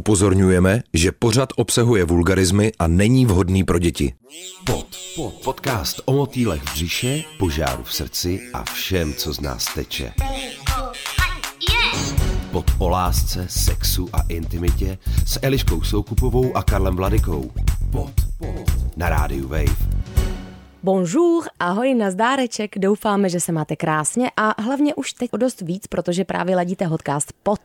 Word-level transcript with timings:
Upozorňujeme, 0.00 0.82
že 0.94 1.12
pořad 1.12 1.48
obsahuje 1.56 2.04
vulgarizmy 2.04 2.72
a 2.78 2.86
není 2.86 3.26
vhodný 3.26 3.64
pro 3.64 3.78
děti. 3.78 4.12
Pod, 4.66 4.86
pod, 5.16 5.34
podcast 5.44 6.00
o 6.04 6.12
motýlech 6.12 6.62
v 6.62 6.72
břiše, 6.72 7.22
požáru 7.38 7.82
v 7.82 7.94
srdci 7.94 8.40
a 8.52 8.64
všem, 8.64 9.14
co 9.14 9.32
z 9.32 9.40
nás 9.40 9.74
teče. 9.74 10.12
Pod 12.52 12.70
o 12.78 12.88
lásce, 12.88 13.46
sexu 13.48 14.08
a 14.12 14.18
intimitě 14.28 14.98
s 15.26 15.38
Eliškou 15.42 15.82
Soukupovou 15.82 16.56
a 16.56 16.62
Karlem 16.62 16.96
Vladikou. 16.96 17.50
Pod, 17.92 18.12
pod, 18.38 18.96
na 18.96 19.08
rádiu 19.08 19.48
Wave. 19.48 19.90
Bonjour, 20.82 21.44
ahoj, 21.58 21.94
nazdáreček, 21.94 22.78
doufáme, 22.78 23.28
že 23.28 23.40
se 23.40 23.52
máte 23.52 23.76
krásně 23.76 24.30
a 24.36 24.62
hlavně 24.62 24.94
už 24.94 25.12
teď 25.12 25.32
o 25.32 25.36
dost 25.36 25.60
víc, 25.60 25.86
protože 25.86 26.24
právě 26.24 26.56
ladíte 26.56 26.88
podcast 26.88 27.32
pod. 27.42 27.60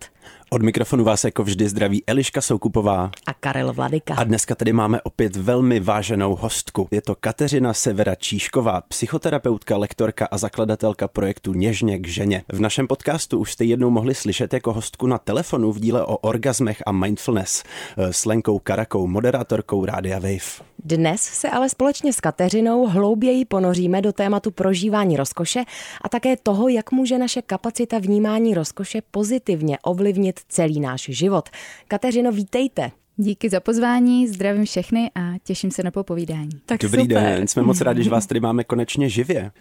Od 0.50 0.62
mikrofonu 0.62 1.04
vás 1.04 1.24
jako 1.24 1.44
vždy 1.44 1.70
zdraví 1.70 2.04
Eliška 2.08 2.42
Soukupová 2.42 3.12
a 3.28 3.34
Karel 3.34 3.74
Vladika. 3.74 4.16
A 4.18 4.24
dneska 4.24 4.56
tady 4.56 4.74
máme 4.74 5.02
opět 5.02 5.36
velmi 5.36 5.80
váženou 5.80 6.36
hostku. 6.36 6.88
Je 6.92 7.02
to 7.02 7.16
Kateřina 7.16 7.74
Severa 7.74 8.16
Číšková, 8.16 8.82
psychoterapeutka, 8.82 9.78
lektorka 9.78 10.26
a 10.26 10.38
zakladatelka 10.38 11.08
projektu 11.08 11.54
Něžně 11.54 12.00
k 12.00 12.08
ženě. 12.08 12.44
V 12.52 12.60
našem 12.60 12.88
podcastu 12.88 13.40
už 13.40 13.52
jste 13.52 13.66
jednou 13.66 13.90
mohli 13.90 14.16
slyšet 14.16 14.54
jako 14.54 14.74
hostku 14.74 15.08
na 15.08 15.18
telefonu 15.18 15.72
v 15.72 15.80
díle 15.80 16.06
o 16.06 16.18
orgazmech 16.18 16.84
a 16.86 16.92
mindfulness 16.92 17.64
eh, 17.98 18.14
s 18.14 18.26
Lenkou 18.26 18.60
Karakou, 18.60 19.08
moderátorkou 19.08 19.86
Rádia 19.86 20.20
Wave. 20.20 20.66
Dnes 20.84 21.22
se 21.22 21.50
ale 21.50 21.70
společně 21.70 22.14
s 22.14 22.20
Kateřinou 22.20 22.88
hlouběji 22.88 23.46
ponoříme 23.46 24.02
do 24.02 24.14
tématu 24.14 24.52
prožívání 24.52 25.18
rozkoše 25.18 25.64
a 26.02 26.10
také 26.10 26.38
toho, 26.38 26.68
jak 26.68 26.92
může 26.92 27.18
naše 27.18 27.42
kapacita 27.42 28.00
vnímání 28.00 28.54
rozkoše 28.54 29.02
pozitivně 29.12 29.78
ovlivnit 29.84 30.35
celý 30.48 30.80
náš 30.80 31.02
život. 31.10 31.50
Kateřino, 31.88 32.32
vítejte. 32.32 32.92
Díky 33.18 33.50
za 33.50 33.60
pozvání, 33.60 34.28
zdravím 34.28 34.66
všechny 34.66 35.12
a 35.16 35.34
těším 35.44 35.72
se 35.72 35.84
na 35.84 35.92
popovídání. 35.92 36.50
Tak 36.66 36.82
Dobrý 36.82 37.02
super. 37.02 37.24
den, 37.24 37.48
jsme 37.48 37.62
moc 37.62 37.82
rádi, 37.82 38.04
že 38.04 38.10
vás 38.10 38.26
tady 38.26 38.40
máme 38.40 38.64
konečně 38.64 39.10
živě. 39.10 39.52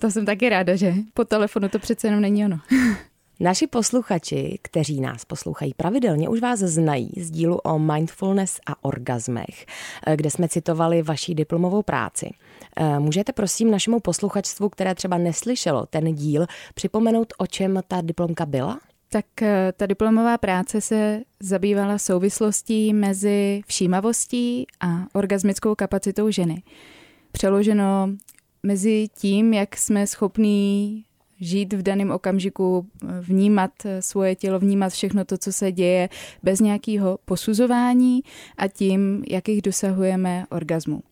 To 0.00 0.10
jsem 0.10 0.26
taky 0.26 0.48
ráda, 0.48 0.76
že 0.76 0.94
po 1.14 1.24
telefonu 1.24 1.68
to 1.68 1.78
přece 1.78 2.06
jenom 2.06 2.20
není 2.20 2.44
ono. 2.44 2.58
Naši 3.40 3.66
posluchači, 3.66 4.58
kteří 4.62 5.00
nás 5.00 5.24
poslouchají 5.24 5.74
pravidelně, 5.74 6.28
už 6.28 6.40
vás 6.40 6.58
znají 6.58 7.10
z 7.16 7.30
dílu 7.30 7.56
o 7.56 7.78
mindfulness 7.78 8.60
a 8.66 8.84
orgazmech, 8.84 9.66
kde 10.16 10.30
jsme 10.30 10.48
citovali 10.48 11.02
vaší 11.02 11.34
diplomovou 11.34 11.82
práci. 11.82 12.30
Eh, 12.76 12.98
můžete 12.98 13.32
prosím 13.32 13.70
našemu 13.70 14.00
posluchačstvu, 14.00 14.68
které 14.68 14.94
třeba 14.94 15.18
neslyšelo 15.18 15.86
ten 15.86 16.14
díl, 16.14 16.46
připomenout, 16.74 17.32
o 17.38 17.46
čem 17.46 17.80
ta 17.88 18.00
diplomka 18.00 18.46
byla? 18.46 18.80
Tak 19.12 19.42
eh, 19.42 19.72
ta 19.76 19.86
diplomová 19.86 20.38
práce 20.38 20.80
se 20.80 21.22
zabývala 21.40 21.98
souvislostí 21.98 22.92
mezi 22.94 23.62
všímavostí 23.66 24.66
a 24.80 25.06
orgasmickou 25.12 25.74
kapacitou 25.74 26.30
ženy. 26.30 26.62
Přeloženo 27.32 28.08
mezi 28.62 29.08
tím, 29.18 29.52
jak 29.52 29.76
jsme 29.76 30.06
schopní 30.06 31.04
žít 31.40 31.72
v 31.72 31.82
daném 31.82 32.10
okamžiku, 32.10 32.86
vnímat 33.20 33.70
svoje 34.00 34.36
tělo, 34.36 34.58
vnímat 34.58 34.92
všechno 34.92 35.24
to, 35.24 35.38
co 35.38 35.52
se 35.52 35.72
děje 35.72 36.08
bez 36.42 36.60
nějakého 36.60 37.18
posuzování 37.24 38.22
a 38.56 38.68
tím, 38.68 39.24
jakých 39.28 39.62
dosahujeme 39.62 40.44
orgazmu. 40.50 41.02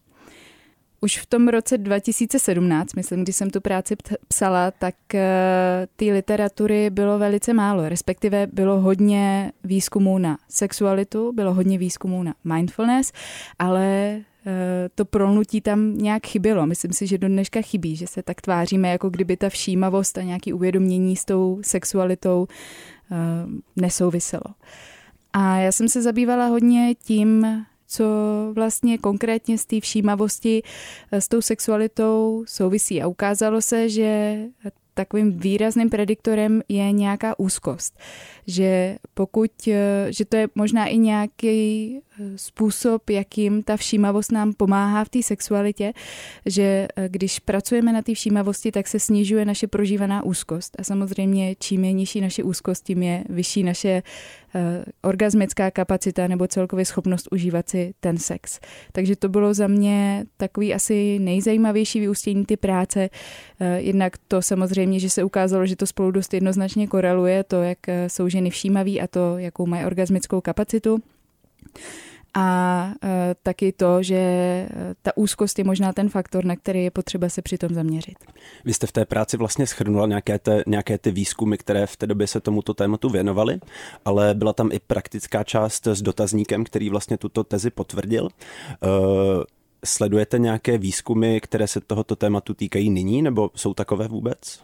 Už 1.00 1.18
v 1.18 1.26
tom 1.26 1.48
roce 1.48 1.78
2017, 1.78 2.94
myslím, 2.94 3.22
když 3.22 3.36
jsem 3.36 3.50
tu 3.50 3.60
práci 3.60 3.96
psala, 4.28 4.70
tak 4.70 4.94
uh, 5.14 5.20
té 5.96 6.04
literatury 6.04 6.90
bylo 6.90 7.18
velice 7.18 7.52
málo, 7.52 7.88
respektive 7.88 8.46
bylo 8.46 8.80
hodně 8.80 9.52
výzkumů 9.64 10.18
na 10.18 10.38
sexualitu, 10.48 11.32
bylo 11.32 11.54
hodně 11.54 11.78
výzkumů 11.78 12.22
na 12.22 12.34
mindfulness, 12.44 13.12
ale 13.58 14.20
Eh, 14.46 14.88
to 14.94 15.04
prolnutí 15.04 15.60
tam 15.60 15.98
nějak 15.98 16.26
chybělo. 16.26 16.66
Myslím 16.66 16.92
si, 16.92 17.06
že 17.06 17.18
do 17.18 17.28
dneška 17.28 17.62
chybí, 17.62 17.96
že 17.96 18.06
se 18.06 18.22
tak 18.22 18.40
tváříme, 18.40 18.88
jako 18.88 19.10
kdyby 19.10 19.36
ta 19.36 19.48
všímavost 19.48 20.18
a 20.18 20.22
nějaký 20.22 20.52
uvědomění 20.52 21.16
s 21.16 21.24
tou 21.24 21.60
sexualitou 21.62 22.46
eh, 23.12 23.16
nesouviselo. 23.76 24.44
A 25.32 25.56
já 25.56 25.72
jsem 25.72 25.88
se 25.88 26.02
zabývala 26.02 26.46
hodně 26.46 26.94
tím, 26.94 27.46
co 27.90 28.04
vlastně 28.54 28.98
konkrétně 28.98 29.58
z 29.58 29.66
té 29.66 29.80
všímavosti 29.80 30.62
eh, 31.12 31.20
s 31.20 31.28
tou 31.28 31.40
sexualitou 31.40 32.44
souvisí. 32.46 33.02
A 33.02 33.06
ukázalo 33.06 33.62
se, 33.62 33.88
že 33.88 34.38
takovým 34.94 35.38
výrazným 35.38 35.90
prediktorem 35.90 36.62
je 36.68 36.92
nějaká 36.92 37.38
úzkost. 37.38 37.98
Že 38.46 38.98
pokud, 39.14 39.50
že 40.10 40.24
to 40.24 40.36
je 40.36 40.48
možná 40.54 40.86
i 40.86 40.98
nějaký 40.98 42.00
způsob, 42.36 43.10
jakým 43.10 43.62
ta 43.62 43.76
všímavost 43.76 44.32
nám 44.32 44.52
pomáhá 44.52 45.04
v 45.04 45.08
té 45.08 45.22
sexualitě, 45.22 45.92
že 46.46 46.88
eh, 46.96 47.08
když 47.08 47.38
pracujeme 47.38 47.92
na 47.92 48.02
té 48.02 48.14
všímavosti, 48.14 48.72
tak 48.72 48.88
se 48.88 48.98
snižuje 48.98 49.44
naše 49.44 49.66
prožívaná 49.66 50.24
úzkost. 50.24 50.76
A 50.78 50.84
samozřejmě, 50.84 51.54
čím 51.58 51.84
je 51.84 51.92
nižší 51.92 52.20
naše 52.20 52.42
úzkost, 52.42 52.84
tím 52.84 53.02
je 53.02 53.24
vyšší 53.28 53.62
naše 53.62 54.02
orgasmická 55.02 55.70
kapacita 55.70 56.26
nebo 56.26 56.46
celkově 56.46 56.84
schopnost 56.84 57.28
užívat 57.30 57.68
si 57.68 57.94
ten 58.00 58.18
sex. 58.18 58.60
Takže 58.92 59.16
to 59.16 59.28
bylo 59.28 59.54
za 59.54 59.66
mě 59.66 60.24
takový 60.36 60.74
asi 60.74 61.18
nejzajímavější 61.18 62.00
vyústění 62.00 62.44
ty 62.44 62.56
práce. 62.56 63.10
Uh, 63.60 63.66
jednak 63.76 64.12
to 64.28 64.42
samozřejmě, 64.42 65.00
že 65.00 65.10
se 65.10 65.24
ukázalo, 65.24 65.66
že 65.66 65.76
to 65.76 65.86
spolu 65.86 66.10
dost 66.10 66.34
jednoznačně 66.34 66.86
koreluje, 66.86 67.44
to, 67.44 67.62
jak 67.62 67.78
jsou 68.06 68.28
ženy 68.28 68.50
všímaví 68.50 69.00
a 69.00 69.06
to, 69.06 69.38
jakou 69.38 69.66
mají 69.66 69.84
orgasmickou 69.84 70.40
kapacitu 70.40 71.02
a 72.34 72.90
e, 73.04 73.34
taky 73.42 73.72
to, 73.72 74.02
že 74.02 74.16
e, 74.16 74.68
ta 75.02 75.16
úzkost 75.16 75.58
je 75.58 75.64
možná 75.64 75.92
ten 75.92 76.08
faktor, 76.08 76.44
na 76.44 76.56
který 76.56 76.84
je 76.84 76.90
potřeba 76.90 77.28
se 77.28 77.42
přitom 77.42 77.74
zaměřit. 77.74 78.14
Vy 78.64 78.74
jste 78.74 78.86
v 78.86 78.92
té 78.92 79.04
práci 79.04 79.36
vlastně 79.36 79.66
schrnula 79.66 80.06
nějaké, 80.06 80.38
te, 80.38 80.62
nějaké 80.66 80.98
ty 80.98 81.10
výzkumy, 81.10 81.56
které 81.56 81.86
v 81.86 81.96
té 81.96 82.06
době 82.06 82.26
se 82.26 82.40
tomuto 82.40 82.74
tématu 82.74 83.08
věnovaly, 83.08 83.60
ale 84.04 84.34
byla 84.34 84.52
tam 84.52 84.72
i 84.72 84.78
praktická 84.78 85.44
část 85.44 85.86
s 85.86 86.02
dotazníkem, 86.02 86.64
který 86.64 86.90
vlastně 86.90 87.18
tuto 87.18 87.44
tezi 87.44 87.70
potvrdil. 87.70 88.28
E, 88.28 88.88
sledujete 89.84 90.38
nějaké 90.38 90.78
výzkumy, 90.78 91.40
které 91.40 91.66
se 91.66 91.80
tohoto 91.80 92.16
tématu 92.16 92.54
týkají 92.54 92.90
nyní, 92.90 93.22
nebo 93.22 93.50
jsou 93.54 93.74
takové 93.74 94.08
vůbec? 94.08 94.62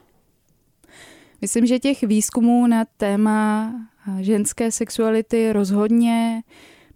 Myslím, 1.40 1.66
že 1.66 1.78
těch 1.78 2.02
výzkumů 2.02 2.66
na 2.66 2.84
téma 2.96 3.72
ženské 4.20 4.72
sexuality 4.72 5.52
rozhodně 5.52 6.42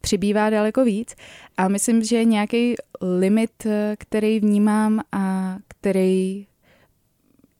přibývá 0.00 0.50
daleko 0.50 0.84
víc. 0.84 1.14
A 1.56 1.68
myslím, 1.68 2.02
že 2.02 2.24
nějaký 2.24 2.74
limit, 3.00 3.66
který 3.98 4.40
vnímám 4.40 5.00
a 5.12 5.56
který 5.68 6.46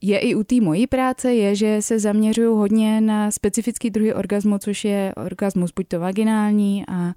je 0.01 0.19
i 0.19 0.35
u 0.35 0.43
té 0.43 0.61
mojí 0.61 0.87
práce, 0.87 1.33
je, 1.33 1.55
že 1.55 1.81
se 1.81 1.99
zaměřuju 1.99 2.55
hodně 2.55 3.01
na 3.01 3.31
specifický 3.31 3.89
druhy 3.89 4.13
orgasmu, 4.13 4.57
což 4.57 4.85
je 4.85 5.13
orgasmus 5.15 5.71
buď 5.75 5.87
to 5.87 5.99
vaginální 5.99 6.83
a, 6.87 7.13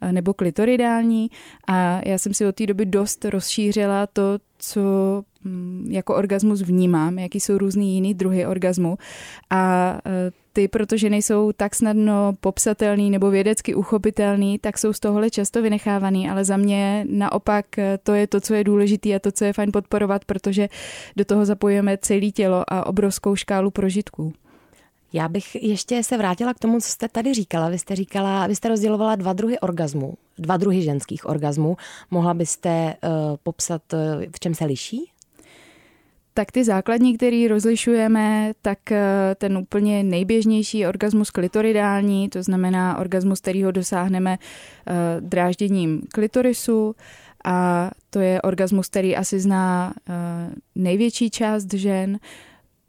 a 0.00 0.12
nebo 0.12 0.34
klitoridální. 0.34 1.30
A 1.66 2.00
já 2.08 2.18
jsem 2.18 2.34
si 2.34 2.46
od 2.46 2.54
té 2.54 2.66
doby 2.66 2.86
dost 2.86 3.24
rozšířila 3.24 4.06
to, 4.06 4.22
co 4.58 4.80
mm, 5.44 5.86
jako 5.90 6.14
orgasmus 6.14 6.62
vnímám, 6.62 7.18
jaký 7.18 7.40
jsou 7.40 7.58
různý 7.58 7.94
jiný 7.94 8.14
druhy 8.14 8.46
orgasmu 8.46 8.98
a 9.50 9.92
e, 10.06 10.41
ty, 10.52 10.68
protože 10.68 11.10
nejsou 11.10 11.52
tak 11.52 11.74
snadno 11.74 12.34
popsatelný 12.40 13.10
nebo 13.10 13.30
vědecky 13.30 13.74
uchopitelný, 13.74 14.58
tak 14.58 14.78
jsou 14.78 14.92
z 14.92 15.00
tohohle 15.00 15.30
často 15.30 15.62
vynechávaný, 15.62 16.30
ale 16.30 16.44
za 16.44 16.56
mě 16.56 17.06
naopak 17.08 17.78
e, 17.78 17.98
to 17.98 18.14
je 18.14 18.26
to, 18.26 18.40
co 18.40 18.54
je 18.54 18.64
důležité 18.64 19.14
a 19.14 19.18
to, 19.18 19.32
co 19.32 19.44
je 19.44 19.52
fajn 19.52 19.72
podporovat, 19.72 20.24
protože 20.24 20.68
do 21.16 21.24
toho 21.24 21.44
zapojíme 21.44 21.98
celé 21.98 22.30
tělo 22.30 22.64
a 22.68 22.86
obrovskou 22.86 23.36
škálu 23.36 23.70
prožitků. 23.70 24.32
Já 25.12 25.28
bych 25.28 25.54
ještě 25.54 26.02
se 26.02 26.16
vrátila 26.16 26.54
k 26.54 26.58
tomu, 26.58 26.80
co 26.80 26.88
jste 26.88 27.08
tady 27.08 27.34
říkala. 27.34 27.68
Vy 27.68 27.78
jste 27.78 27.96
říkala, 27.96 28.46
vy 28.46 28.56
jste 28.56 28.68
rozdělovala 28.68 29.16
dva 29.16 29.32
druhy 29.32 29.58
orgazmu, 29.58 30.14
dva 30.38 30.56
druhy 30.56 30.82
ženských 30.82 31.26
orgazmů. 31.26 31.76
Mohla 32.10 32.34
byste 32.34 32.94
uh, 33.04 33.36
popsat, 33.42 33.82
uh, 33.92 33.98
v 34.36 34.40
čem 34.40 34.54
se 34.54 34.64
liší? 34.64 35.11
Tak 36.34 36.52
ty 36.52 36.64
základní, 36.64 37.16
který 37.16 37.48
rozlišujeme, 37.48 38.52
tak 38.62 38.92
eh, 38.92 39.34
ten 39.38 39.58
úplně 39.58 40.02
nejběžnější 40.02 40.86
orgasmus 40.86 41.30
klitoridální, 41.30 42.28
to 42.28 42.42
znamená 42.42 42.98
orgasmus, 42.98 43.40
kterýho 43.40 43.70
dosáhneme 43.70 44.38
drážděním 45.20 46.02
klitorisu. 46.12 46.94
A 47.44 47.90
to 48.10 48.20
je 48.20 48.42
orgasmus, 48.42 48.88
který 48.88 49.16
asi 49.16 49.40
zná 49.40 49.94
největší 50.74 51.30
část 51.30 51.74
žen 51.74 52.18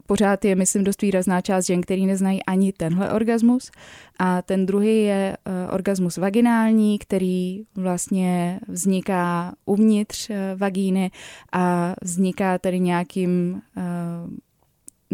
pořád 0.06 0.44
je, 0.44 0.54
myslím, 0.54 0.84
dost 0.84 1.02
výrazná 1.02 1.40
část 1.40 1.66
žen, 1.66 1.80
který 1.80 2.06
neznají 2.06 2.44
ani 2.44 2.72
tenhle 2.72 3.12
orgasmus. 3.12 3.70
A 4.18 4.42
ten 4.42 4.66
druhý 4.66 5.02
je 5.02 5.36
uh, 5.46 5.74
orgasmus 5.74 6.16
vaginální, 6.16 6.98
který 6.98 7.62
vlastně 7.74 8.60
vzniká 8.68 9.54
uvnitř 9.64 10.30
uh, 10.30 10.36
vagíny 10.56 11.10
a 11.52 11.94
vzniká 12.02 12.58
tady 12.58 12.80
nějakým 12.80 13.62
uh, 13.76 13.82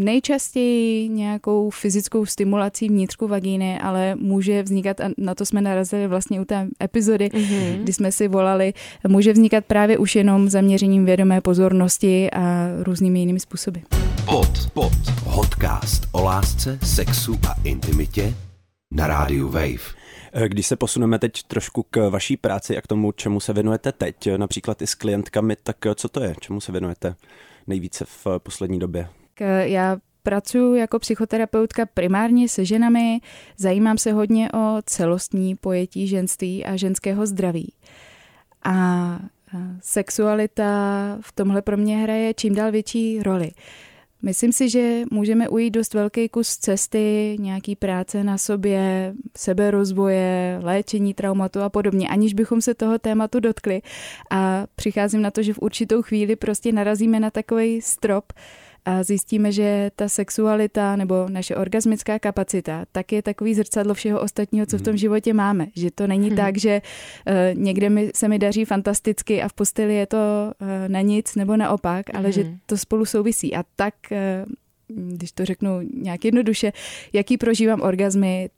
nejčastěji 0.00 1.08
nějakou 1.08 1.70
fyzickou 1.70 2.26
stimulací 2.26 2.88
vnitřku 2.88 3.29
vagíny, 3.29 3.81
ale 3.81 4.14
může 4.14 4.62
vznikat, 4.62 5.00
a 5.00 5.11
na 5.19 5.35
to 5.35 5.47
jsme 5.47 5.61
narazili 5.61 6.06
vlastně 6.06 6.41
u 6.41 6.44
té 6.44 6.69
epizody, 6.82 7.29
mm-hmm. 7.29 7.82
kdy 7.82 7.93
jsme 7.93 8.12
si 8.12 8.29
volali, 8.29 8.73
může 9.08 9.32
vznikat 9.32 9.64
právě 9.64 9.99
už 9.99 10.17
jenom 10.17 10.49
zaměřením 10.49 11.05
vědomé 11.05 11.41
pozornosti 11.41 12.31
a 12.31 12.69
různými 12.82 13.19
jinými 13.19 13.41
způsoby. 13.41 13.79
Pod, 14.25 14.70
pod, 14.75 14.93
podcast 15.35 16.08
o 16.12 16.23
lásce, 16.23 16.79
sexu 16.82 17.38
a 17.49 17.55
intimitě 17.64 18.35
na 18.91 19.06
rádiu 19.06 19.49
Wave. 19.49 20.00
Když 20.47 20.67
se 20.67 20.76
posuneme 20.76 21.19
teď 21.19 21.43
trošku 21.43 21.87
k 21.91 22.08
vaší 22.08 22.37
práci 22.37 22.76
a 22.76 22.81
k 22.81 22.87
tomu, 22.87 23.12
čemu 23.12 23.41
se 23.41 23.52
věnujete 23.52 23.93
teď, 23.93 24.29
například 24.37 24.82
i 24.82 24.87
s 24.87 24.94
klientkami, 24.94 25.56
tak 25.62 25.76
co 25.94 26.08
to 26.08 26.23
je, 26.23 26.35
čemu 26.41 26.61
se 26.61 26.73
věnujete 26.73 27.14
nejvíce 27.67 28.05
v 28.05 28.26
poslední 28.38 28.79
době? 28.79 29.08
Já 29.62 29.98
pracuji 30.22 30.75
jako 30.75 30.98
psychoterapeutka 30.98 31.87
primárně 31.87 32.48
se 32.48 32.64
ženami, 32.64 33.20
zajímám 33.56 33.98
se 33.98 34.12
hodně 34.12 34.52
o 34.52 34.78
celostní 34.87 35.56
pojetí 35.56 36.06
ženství 36.06 36.64
a 36.64 36.76
ženského 36.76 37.26
zdraví. 37.26 37.72
A 38.64 39.19
sexualita 39.81 40.64
v 41.20 41.32
tomhle 41.32 41.62
pro 41.62 41.76
mě 41.76 41.96
hraje 41.96 42.34
čím 42.34 42.54
dál 42.54 42.72
větší 42.72 43.22
roli. 43.22 43.50
Myslím 44.22 44.52
si, 44.52 44.69
že 44.69 45.02
můžeme 45.10 45.48
ujít 45.48 45.75
dost 45.75 45.94
velký 45.94 46.28
kus 46.28 46.56
cesty, 46.56 47.37
nějaký 47.40 47.76
práce 47.76 48.25
na 48.25 48.38
sobě, 48.38 49.14
seberozvoje, 49.37 50.58
léčení 50.62 51.14
traumatu 51.14 51.60
a 51.60 51.69
podobně, 51.69 52.08
aniž 52.08 52.34
bychom 52.34 52.60
se 52.60 52.75
toho 52.75 52.98
tématu 52.98 53.40
dotkli. 53.40 53.82
A 54.31 54.66
přicházím 54.76 55.22
na 55.22 55.31
to, 55.31 55.42
že 55.42 55.54
v 55.54 55.58
určitou 55.58 56.02
chvíli 56.02 56.37
prostě 56.37 56.72
narazíme 56.72 57.20
na 57.20 57.31
takový 57.31 57.81
strop, 57.82 58.32
a 58.85 59.03
zjistíme, 59.03 59.53
že 59.53 59.91
ta 59.97 60.09
sexualita 60.09 60.97
nebo 60.97 61.27
naše 61.29 61.56
orgasmická 61.56 62.19
kapacita 62.19 62.85
tak 62.93 63.12
je 63.12 63.23
takový 63.23 63.55
zrcadlo 63.55 63.94
všeho 63.94 64.21
ostatního, 64.21 64.67
co 64.67 64.79
v 64.79 64.82
tom 64.82 64.91
hmm. 64.91 64.99
životě 64.99 65.35
máme. 65.35 65.67
Že 65.77 65.91
to 65.91 66.06
není 66.06 66.29
hmm. 66.29 66.37
tak, 66.37 66.59
že 66.59 66.82
uh, 67.27 67.62
někde 67.62 67.91
mi, 67.91 68.11
se 68.15 68.29
mi 68.29 68.38
daří 68.38 68.65
fantasticky 68.65 69.43
a 69.43 69.49
v 69.49 69.53
posteli 69.53 69.94
je 69.94 70.06
to 70.06 70.17
uh, 70.17 70.69
na 70.88 71.00
nic 71.00 71.35
nebo 71.35 71.56
naopak, 71.56 72.06
ale 72.15 72.25
hmm. 72.25 72.32
že 72.32 72.44
to 72.67 72.77
spolu 72.77 73.05
souvisí. 73.05 73.55
A 73.55 73.65
tak 73.77 73.94
uh, 74.11 74.53
když 75.17 75.33
to 75.33 75.44
řeknu 75.44 75.81
nějak 75.94 76.25
jednoduše, 76.25 76.73
jaký 77.12 77.38
prožívám 77.38 77.81
orgazmy, 77.81 78.50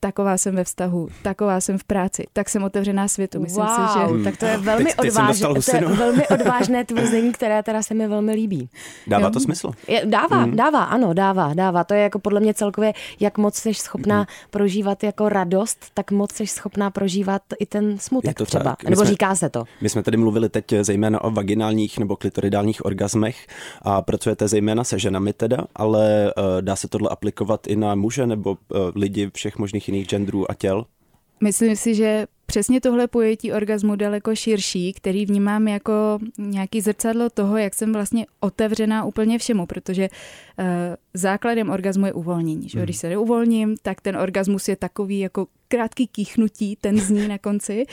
taková 0.00 0.38
jsem 0.38 0.54
ve 0.54 0.64
vztahu, 0.64 1.08
taková 1.22 1.60
jsem 1.60 1.78
v 1.78 1.84
práci, 1.84 2.26
tak 2.32 2.48
jsem 2.48 2.64
otevřená 2.64 3.08
světu. 3.08 3.40
Myslím 3.40 3.64
wow, 3.64 3.88
si, 3.88 4.18
že... 4.18 4.24
tak 4.24 4.36
to 4.36 4.46
je 4.46 4.56
velmi, 4.56 4.84
teď, 4.84 4.98
odvážné, 4.98 5.48
to 5.48 5.76
je 5.76 5.86
velmi 5.96 6.28
odvážné 6.40 6.84
tvrzení, 6.84 7.32
které 7.32 7.62
teda 7.62 7.82
se 7.82 7.94
mi 7.94 8.08
velmi 8.08 8.32
líbí. 8.32 8.68
Dává 9.06 9.24
jo? 9.24 9.30
to 9.30 9.40
smysl? 9.40 9.70
Je, 9.88 10.02
dává, 10.06 10.46
mm. 10.46 10.56
dává, 10.56 10.84
ano, 10.84 11.14
dává, 11.14 11.54
dává. 11.54 11.84
To 11.84 11.94
je 11.94 12.00
jako 12.00 12.18
podle 12.18 12.40
mě 12.40 12.54
celkově, 12.54 12.92
jak 13.20 13.38
moc 13.38 13.54
jsi 13.54 13.74
schopná 13.74 14.18
mm. 14.18 14.26
prožívat 14.50 15.04
jako 15.04 15.28
radost, 15.28 15.86
tak 15.94 16.10
moc 16.10 16.32
jsi 16.32 16.46
schopná 16.46 16.90
prožívat 16.90 17.42
i 17.58 17.66
ten 17.66 17.98
smutek 17.98 18.36
to 18.36 18.44
třeba. 18.44 18.64
Tak. 18.64 18.84
Nebo 18.84 18.96
jsme, 18.96 19.10
říká 19.10 19.34
se 19.34 19.48
to. 19.48 19.64
My 19.80 19.88
jsme 19.88 20.02
tady 20.02 20.16
mluvili 20.16 20.48
teď 20.48 20.64
zejména 20.80 21.24
o 21.24 21.30
vaginálních 21.30 21.98
nebo 21.98 22.16
klitoridálních 22.16 22.84
orgasmech 22.84 23.46
a 23.82 24.02
pracujete 24.02 24.48
zejména 24.48 24.84
se 24.84 24.98
ženami 24.98 25.32
teda, 25.32 25.58
ale 25.76 26.32
uh, 26.36 26.44
dá 26.60 26.76
se 26.76 26.88
tohle 26.88 27.08
aplikovat 27.08 27.66
i 27.66 27.76
na 27.76 27.94
muže 27.94 28.26
nebo 28.26 28.50
uh, 28.50 28.78
lidi 28.94 29.30
všech 29.34 29.58
možných 29.58 29.87
jiných 29.88 30.06
genderů 30.06 30.50
a 30.50 30.54
těl? 30.54 30.86
Myslím 31.40 31.76
si, 31.76 31.94
že 31.94 32.26
přesně 32.46 32.80
tohle 32.80 33.06
pojetí 33.06 33.52
orgazmu 33.52 33.96
daleko 33.96 34.34
širší, 34.34 34.92
který 34.92 35.26
vnímám 35.26 35.68
jako 35.68 36.18
nějaký 36.38 36.80
zrcadlo 36.80 37.30
toho, 37.30 37.56
jak 37.56 37.74
jsem 37.74 37.92
vlastně 37.92 38.26
otevřená 38.40 39.04
úplně 39.04 39.38
všemu, 39.38 39.66
protože 39.66 40.08
uh, 40.58 40.64
základem 41.14 41.70
orgazmu 41.70 42.06
je 42.06 42.12
uvolnění. 42.12 42.68
Že? 42.68 42.78
Hmm. 42.78 42.84
Když 42.84 42.96
se 42.96 43.08
neuvolním, 43.08 43.76
tak 43.82 44.00
ten 44.00 44.16
orgasmus 44.16 44.68
je 44.68 44.76
takový 44.76 45.18
jako 45.18 45.46
krátký 45.68 46.06
kýchnutí, 46.06 46.76
ten 46.80 47.00
zní 47.00 47.28
na 47.28 47.38
konci, 47.38 47.84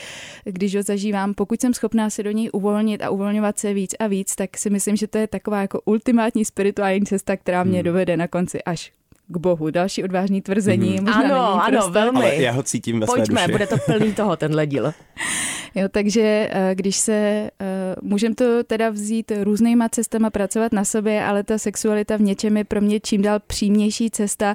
když 0.44 0.76
ho 0.76 0.82
zažívám. 0.82 1.34
Pokud 1.34 1.60
jsem 1.60 1.74
schopná 1.74 2.10
se 2.10 2.22
do 2.22 2.30
něj 2.30 2.50
uvolnit 2.52 3.02
a 3.02 3.10
uvolňovat 3.10 3.58
se 3.58 3.74
víc 3.74 3.94
a 3.98 4.06
víc, 4.06 4.36
tak 4.36 4.56
si 4.56 4.70
myslím, 4.70 4.96
že 4.96 5.06
to 5.06 5.18
je 5.18 5.26
taková 5.26 5.60
jako 5.60 5.80
ultimátní 5.84 6.44
spirituální 6.44 7.06
cesta, 7.06 7.36
která 7.36 7.64
mě 7.64 7.78
hmm. 7.78 7.84
dovede 7.84 8.16
na 8.16 8.28
konci 8.28 8.62
až 8.62 8.92
k 9.28 9.36
Bohu. 9.36 9.70
Další 9.70 10.04
odvážný 10.04 10.42
tvrzení. 10.42 10.98
Mm-hmm. 10.98 11.04
Možná 11.04 11.48
ano, 11.48 11.64
ano, 11.64 11.90
velmi. 11.90 12.18
Ale 12.18 12.36
já 12.36 12.52
ho 12.52 12.62
cítím 12.62 13.00
ve 13.00 13.06
Pojďme, 13.06 13.26
své 13.26 13.46
duši. 13.46 13.52
bude 13.52 13.66
to 13.66 13.76
plný 13.78 14.12
toho, 14.12 14.36
tenhle 14.36 14.66
díl. 14.66 14.92
Jo, 15.74 15.88
takže 15.88 16.48
eh, 16.50 16.74
když 16.74 16.96
se, 16.96 17.12
eh, 17.12 17.50
můžeme 18.02 18.34
to 18.34 18.64
teda 18.64 18.90
vzít 18.90 19.32
různýma 19.42 19.88
cestama, 19.88 20.30
pracovat 20.30 20.72
na 20.72 20.84
sobě, 20.84 21.24
ale 21.24 21.42
ta 21.42 21.58
sexualita 21.58 22.16
v 22.16 22.20
něčem 22.20 22.56
je 22.56 22.64
pro 22.64 22.80
mě 22.80 23.00
čím 23.00 23.22
dál 23.22 23.40
přímější 23.46 24.10
cesta. 24.10 24.54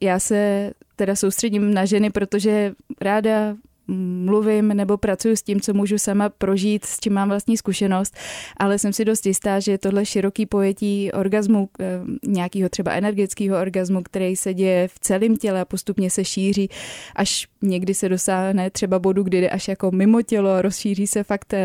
Já 0.00 0.18
se 0.18 0.70
teda 0.96 1.16
soustředím 1.16 1.74
na 1.74 1.84
ženy, 1.84 2.10
protože 2.10 2.72
ráda 3.00 3.56
mluvím 3.88 4.68
nebo 4.68 4.96
pracuji 4.96 5.36
s 5.36 5.42
tím, 5.42 5.60
co 5.60 5.74
můžu 5.74 5.98
sama 5.98 6.28
prožít, 6.28 6.84
s 6.84 7.00
čím 7.00 7.12
mám 7.12 7.28
vlastní 7.28 7.56
zkušenost, 7.56 8.16
ale 8.56 8.78
jsem 8.78 8.92
si 8.92 9.04
dost 9.04 9.26
jistá, 9.26 9.60
že 9.60 9.78
tohle 9.78 10.06
široký 10.06 10.46
pojetí 10.46 11.12
orgazmu, 11.12 11.68
eh, 11.80 12.00
nějakého 12.26 12.68
třeba 12.68 12.92
energetického 12.92 13.60
orgazmu, 13.60 14.02
který 14.02 14.36
se 14.36 14.54
děje 14.54 14.88
v 14.88 14.98
celém 15.00 15.36
těle 15.36 15.60
a 15.60 15.64
postupně 15.64 16.10
se 16.10 16.24
šíří, 16.24 16.68
až 17.16 17.46
někdy 17.62 17.94
se 17.94 18.08
dosáhne 18.08 18.70
třeba 18.70 18.98
bodu, 18.98 19.22
kdy 19.22 19.40
jde 19.40 19.50
až 19.50 19.68
jako 19.68 19.90
mimo 19.90 20.22
tělo, 20.22 20.62
rozšíří 20.62 21.06
se 21.06 21.24
fakt 21.24 21.54
eh, 21.54 21.60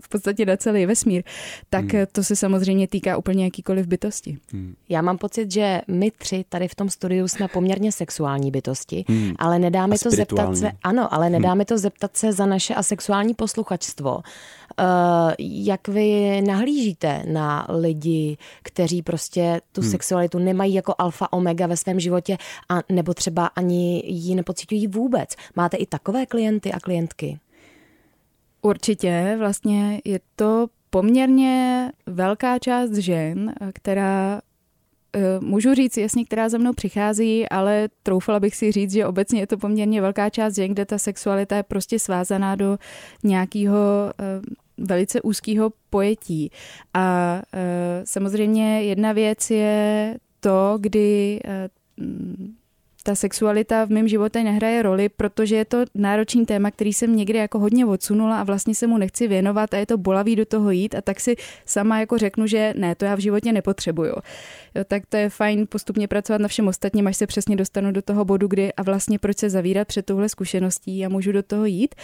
v 0.00 0.08
podstatě 0.08 0.46
na 0.46 0.56
celý 0.56 0.86
vesmír, 0.86 1.22
tak 1.70 1.92
hmm. 1.92 2.06
to 2.12 2.24
se 2.24 2.36
samozřejmě 2.36 2.88
týká 2.88 3.16
úplně 3.16 3.44
jakýkoliv 3.44 3.86
bytosti. 3.86 4.38
Hmm. 4.52 4.74
Já 4.88 5.02
mám 5.02 5.18
pocit, 5.18 5.50
že 5.50 5.80
my 5.88 6.10
tři 6.10 6.44
tady 6.48 6.68
v 6.68 6.74
tom 6.74 6.90
studiu 6.90 7.28
jsme 7.28 7.48
poměrně 7.48 7.92
sexuální 7.92 8.50
bytosti, 8.50 9.04
hmm. 9.08 9.34
ale 9.38 9.58
nedáme 9.58 9.98
to 9.98 10.10
zeptat 10.10 10.56
se, 10.56 10.72
ano, 10.82 11.14
ale 11.14 11.30
nedáme 11.30 11.54
hmm 11.54 11.55
to 11.64 11.78
zeptat 11.78 12.16
se 12.16 12.32
za 12.32 12.46
naše 12.46 12.74
asexuální 12.74 13.34
posluchačstvo. 13.34 14.20
Eh, 14.78 14.84
jak 15.38 15.88
vy 15.88 16.42
nahlížíte 16.46 17.22
na 17.28 17.66
lidi, 17.68 18.38
kteří 18.62 19.02
prostě 19.02 19.60
tu 19.72 19.80
hmm. 19.80 19.90
sexualitu 19.90 20.38
nemají 20.38 20.74
jako 20.74 20.94
alfa 20.98 21.32
omega 21.32 21.66
ve 21.66 21.76
svém 21.76 22.00
životě 22.00 22.38
a 22.68 22.80
nebo 22.92 23.14
třeba 23.14 23.46
ani 23.46 24.02
ji 24.06 24.34
nepocitují 24.34 24.86
vůbec? 24.86 25.30
Máte 25.56 25.76
i 25.76 25.86
takové 25.86 26.26
klienty 26.26 26.72
a 26.72 26.80
klientky? 26.80 27.38
Určitě, 28.62 29.36
vlastně 29.38 30.00
je 30.04 30.20
to 30.36 30.66
poměrně 30.90 31.92
velká 32.06 32.58
část 32.58 32.92
žen, 32.92 33.54
která 33.72 34.36
Eh, 34.36 34.55
můžu 35.40 35.74
říct 35.74 35.96
jasně, 35.96 36.24
která 36.24 36.48
za 36.48 36.58
mnou 36.58 36.72
přichází, 36.72 37.48
ale 37.48 37.88
troufala 38.02 38.40
bych 38.40 38.56
si 38.56 38.72
říct, 38.72 38.92
že 38.92 39.06
obecně 39.06 39.40
je 39.40 39.46
to 39.46 39.58
poměrně 39.58 40.00
velká 40.00 40.30
část 40.30 40.54
žen, 40.54 40.72
kde 40.72 40.84
ta 40.84 40.98
sexualita 40.98 41.56
je 41.56 41.62
prostě 41.62 41.98
svázaná 41.98 42.54
do 42.54 42.78
nějakého 43.24 43.76
eh, 44.20 44.40
velice 44.78 45.22
úzkého 45.22 45.72
pojetí. 45.90 46.50
A 46.94 47.42
eh, 47.54 48.02
samozřejmě 48.04 48.82
jedna 48.82 49.12
věc 49.12 49.50
je 49.50 50.16
to, 50.40 50.78
kdy 50.80 51.40
ta 53.06 53.14
sexualita 53.14 53.84
v 53.84 53.90
mém 53.90 54.08
životě 54.08 54.42
nehraje 54.42 54.82
roli, 54.82 55.08
protože 55.08 55.56
je 55.56 55.64
to 55.64 55.84
náročný 55.94 56.46
téma, 56.46 56.70
který 56.70 56.92
jsem 56.92 57.16
někdy 57.16 57.38
jako 57.38 57.58
hodně 57.58 57.86
odsunula 57.86 58.40
a 58.40 58.44
vlastně 58.44 58.74
se 58.74 58.86
mu 58.86 58.98
nechci 58.98 59.28
věnovat 59.28 59.74
a 59.74 59.76
je 59.76 59.86
to 59.86 59.98
bolavý 59.98 60.36
do 60.36 60.46
toho 60.46 60.70
jít 60.70 60.94
a 60.94 61.00
tak 61.00 61.20
si 61.20 61.36
sama 61.64 62.00
jako 62.00 62.18
řeknu, 62.18 62.46
že 62.46 62.74
ne, 62.76 62.94
to 62.94 63.04
já 63.04 63.14
v 63.14 63.18
životě 63.18 63.52
nepotřebuju. 63.52 64.12
Jo, 64.74 64.84
tak 64.84 65.06
to 65.06 65.16
je 65.16 65.30
fajn 65.30 65.66
postupně 65.68 66.08
pracovat 66.08 66.40
na 66.40 66.48
všem 66.48 66.68
ostatním, 66.68 67.06
až 67.06 67.16
se 67.16 67.26
přesně 67.26 67.56
dostanu 67.56 67.92
do 67.92 68.02
toho 68.02 68.24
bodu, 68.24 68.48
kdy 68.48 68.72
a 68.72 68.82
vlastně 68.82 69.18
proč 69.18 69.38
se 69.38 69.50
zavírat 69.50 69.88
před 69.88 70.06
touhle 70.06 70.28
zkušeností 70.28 71.06
a 71.06 71.08
můžu 71.08 71.32
do 71.32 71.42
toho 71.42 71.64
jít. 71.64 71.94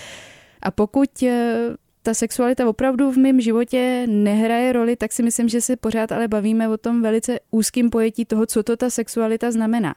A 0.62 0.70
pokud 0.70 1.22
eh, 1.22 1.54
ta 2.02 2.14
sexualita 2.14 2.68
opravdu 2.68 3.12
v 3.12 3.16
mém 3.16 3.40
životě 3.40 4.06
nehraje 4.06 4.72
roli, 4.72 4.96
tak 4.96 5.12
si 5.12 5.22
myslím, 5.22 5.48
že 5.48 5.60
se 5.60 5.76
pořád 5.76 6.12
ale 6.12 6.28
bavíme 6.28 6.68
o 6.68 6.76
tom 6.76 7.02
velice 7.02 7.38
úzkým 7.50 7.90
pojetí 7.90 8.24
toho, 8.24 8.46
co 8.46 8.62
to 8.62 8.76
ta 8.76 8.90
sexualita 8.90 9.50
znamená 9.50 9.94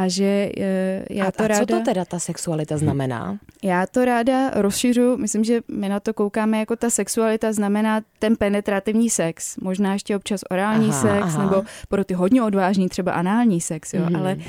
a 0.00 0.08
že 0.08 0.50
eh, 0.58 1.04
já 1.10 1.26
a, 1.26 1.30
to 1.30 1.44
a 1.44 1.48
ráda... 1.48 1.60
co 1.60 1.66
to 1.66 1.84
teda 1.84 2.04
ta 2.04 2.18
sexualita 2.18 2.78
znamená? 2.78 3.38
Já 3.62 3.86
to 3.86 4.04
ráda 4.04 4.50
rozšiřu, 4.50 5.16
myslím, 5.16 5.44
že 5.44 5.60
my 5.68 5.88
na 5.88 6.00
to 6.00 6.14
koukáme 6.14 6.58
jako 6.58 6.76
ta 6.76 6.90
sexualita 6.90 7.52
znamená 7.52 8.00
ten 8.18 8.36
penetrativní 8.36 9.10
sex, 9.10 9.56
možná 9.56 9.92
ještě 9.92 10.16
občas 10.16 10.40
orální 10.50 10.88
aha, 10.88 11.00
sex, 11.00 11.22
aha. 11.22 11.44
nebo 11.44 11.62
pro 11.88 12.04
ty 12.04 12.14
hodně 12.14 12.42
odvážný 12.42 12.88
třeba 12.88 13.12
anální 13.12 13.60
sex, 13.60 13.94
jo, 13.94 14.06
mm. 14.08 14.16
ale 14.16 14.36
uh, 14.36 14.44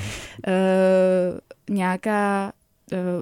nějaká 1.76 2.52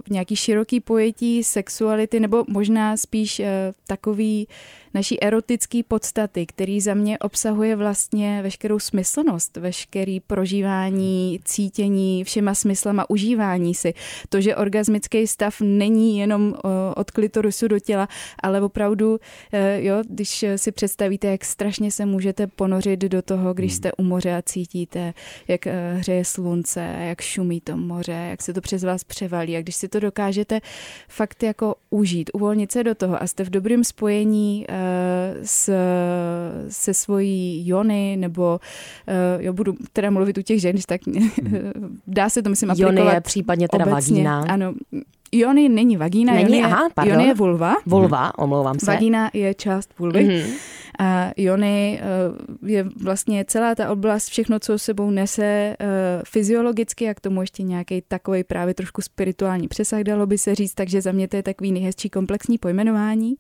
nějaký 0.09 0.35
široký 0.35 0.79
pojetí 0.79 1.43
sexuality, 1.43 2.19
nebo 2.19 2.45
možná 2.47 2.97
spíš 2.97 3.41
takový 3.87 4.47
naší 4.93 5.23
erotické 5.23 5.81
podstaty, 5.87 6.45
který 6.45 6.81
za 6.81 6.93
mě 6.93 7.19
obsahuje 7.19 7.75
vlastně 7.75 8.39
veškerou 8.43 8.79
smyslnost, 8.79 9.57
veškerý 9.57 10.19
prožívání, 10.19 11.39
cítění, 11.45 12.23
všema 12.23 12.55
smyslama 12.55 13.09
užívání 13.09 13.75
si. 13.75 13.93
To, 14.29 14.41
že 14.41 14.55
orgasmický 14.55 15.27
stav 15.27 15.61
není 15.61 16.19
jenom 16.19 16.55
od 16.95 17.11
klitorisu 17.11 17.67
do 17.67 17.79
těla, 17.79 18.07
ale 18.43 18.61
opravdu, 18.61 19.19
e, 19.51 19.83
jo, 19.83 19.95
když 20.09 20.45
si 20.55 20.71
představíte, 20.71 21.27
jak 21.27 21.45
strašně 21.45 21.91
se 21.91 22.05
můžete 22.05 22.47
ponořit 22.47 22.99
do 22.99 23.21
toho, 23.21 23.53
když 23.53 23.71
hmm. 23.71 23.77
jste 23.77 23.91
u 23.91 24.03
moře 24.03 24.35
a 24.35 24.41
cítíte, 24.41 25.13
jak 25.47 25.65
hřeje 25.95 26.25
slunce, 26.25 26.95
jak 26.99 27.21
šumí 27.21 27.61
to 27.61 27.77
moře, 27.77 28.27
jak 28.29 28.41
se 28.41 28.53
to 28.53 28.61
přes 28.61 28.83
vás 28.83 29.03
převalí 29.03 29.57
a 29.59 29.61
když 29.61 29.75
si 29.75 29.87
to 29.87 29.99
dokážete 29.99 30.59
fakt 31.07 31.43
jako 31.43 31.75
užít, 31.89 32.29
uvolnit 32.33 32.71
se 32.71 32.83
do 32.83 32.95
toho 32.95 33.23
a 33.23 33.27
jste 33.27 33.43
v 33.43 33.49
dobrém 33.49 33.83
spojení 33.83 34.65
e, 34.69 34.75
s, 35.43 35.73
se 36.69 36.93
svojí 36.93 37.67
Jony, 37.67 38.17
nebo 38.19 38.59
uh, 39.07 39.43
jo, 39.43 39.53
budu 39.53 39.75
teda 39.93 40.09
mluvit 40.09 40.37
u 40.37 40.41
těch 40.41 40.61
žen, 40.61 40.75
tak 40.87 41.01
hmm. 41.07 41.29
dá 42.07 42.29
se 42.29 42.41
to, 42.41 42.49
myslím, 42.49 42.71
aplikovat 42.71 42.99
Jony 42.99 43.13
je 43.13 43.21
případně 43.21 43.67
teda 43.67 43.85
obecně. 43.85 44.13
vagína. 44.13 44.45
Ano, 44.49 44.73
Jony 45.31 45.69
není 45.69 45.97
vagína, 45.97 46.33
není, 46.33 46.59
Jony, 46.59 46.63
aha, 46.63 46.89
je, 47.03 47.11
Jony 47.11 47.27
je 47.27 47.33
vulva. 47.33 47.75
Vulva, 47.85 48.37
omlouvám 48.37 48.79
se. 48.79 48.85
Vagína 48.85 49.29
je 49.33 49.53
část 49.53 49.89
vulvy. 49.99 50.19
Mm-hmm. 50.19 50.53
A 51.01 51.31
Jony 51.37 52.01
uh, 52.01 52.69
je 52.69 52.83
vlastně 52.83 53.45
celá 53.45 53.75
ta 53.75 53.91
oblast, 53.91 54.29
všechno, 54.29 54.59
co 54.59 54.79
sebou 54.79 55.11
nese 55.11 55.75
uh, 55.79 55.87
fyziologicky 56.27 57.09
a 57.09 57.13
k 57.13 57.19
tomu 57.19 57.41
ještě 57.41 57.63
nějaký 57.63 58.01
takový 58.07 58.43
právě 58.43 58.73
trošku 58.73 59.01
spirituální 59.01 59.67
přesah, 59.67 60.01
dalo 60.01 60.25
by 60.27 60.37
se 60.37 60.55
říct, 60.55 60.73
takže 60.73 61.01
za 61.01 61.11
mě 61.11 61.27
to 61.27 61.35
je 61.35 61.43
takový 61.43 61.71
nejhezčí 61.71 62.09
komplexní 62.09 62.57
pojmenování. 62.57 63.35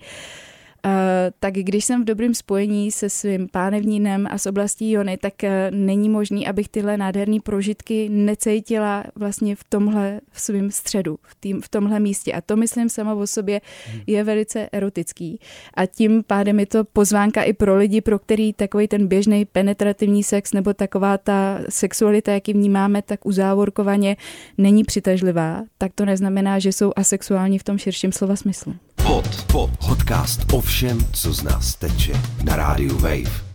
Tak 1.39 1.53
když 1.53 1.85
jsem 1.85 2.01
v 2.01 2.05
dobrém 2.05 2.33
spojení 2.33 2.91
se 2.91 3.09
svým 3.09 3.47
pánevnínem 3.47 4.27
a 4.31 4.37
s 4.37 4.45
oblastí 4.45 4.91
Jony, 4.91 5.17
tak 5.17 5.33
uh, 5.43 5.49
není 5.69 6.09
možný, 6.09 6.47
abych 6.47 6.69
tyhle 6.69 6.97
nádherné 6.97 7.37
prožitky 7.43 8.09
necítila 8.09 9.03
vlastně 9.15 9.55
v 9.55 9.63
tomhle 9.63 10.21
v 10.31 10.41
svém 10.41 10.71
středu, 10.71 11.19
v, 11.23 11.35
tým, 11.35 11.61
v 11.61 11.69
tomhle 11.69 11.99
místě. 11.99 12.33
A 12.33 12.41
to 12.41 12.55
myslím 12.55 12.89
sama 12.89 13.13
o 13.13 13.27
sobě 13.27 13.61
hmm. 13.85 14.01
je 14.07 14.23
velice 14.23 14.69
erotický. 14.71 15.39
A 15.73 15.85
tím 15.85 16.23
pádem 16.27 16.59
je 16.59 16.65
to 16.65 16.83
pozvánka 16.83 17.43
i 17.43 17.53
pro 17.53 17.75
lidi, 17.77 18.01
pro 18.01 18.19
který 18.19 18.53
takový 18.53 18.87
ten 18.87 19.07
běžný 19.07 19.45
penetrativní 19.45 20.23
sex 20.23 20.53
nebo 20.53 20.73
taková 20.73 21.17
ta 21.17 21.59
sexualita, 21.69 22.31
jaký 22.31 22.53
vnímáme, 22.53 23.01
tak 23.01 23.25
uzávorkovaně 23.25 24.17
není 24.57 24.83
přitažlivá, 24.83 25.63
tak 25.77 25.91
to 25.95 26.05
neznamená, 26.05 26.59
že 26.59 26.71
jsou 26.71 26.91
asexuální 26.95 27.59
v 27.59 27.63
tom 27.63 27.77
širším 27.77 28.11
slova 28.11 28.35
smyslu. 28.35 28.75
Pod, 29.03 29.45
pod, 29.51 29.69
podcast 29.87 30.53
o 30.53 30.61
všem, 30.61 30.99
co 31.13 31.33
z 31.33 31.43
nás 31.43 31.75
teče 31.75 32.13
na 32.43 32.55
rádiu 32.55 32.97
Wave. 32.97 33.49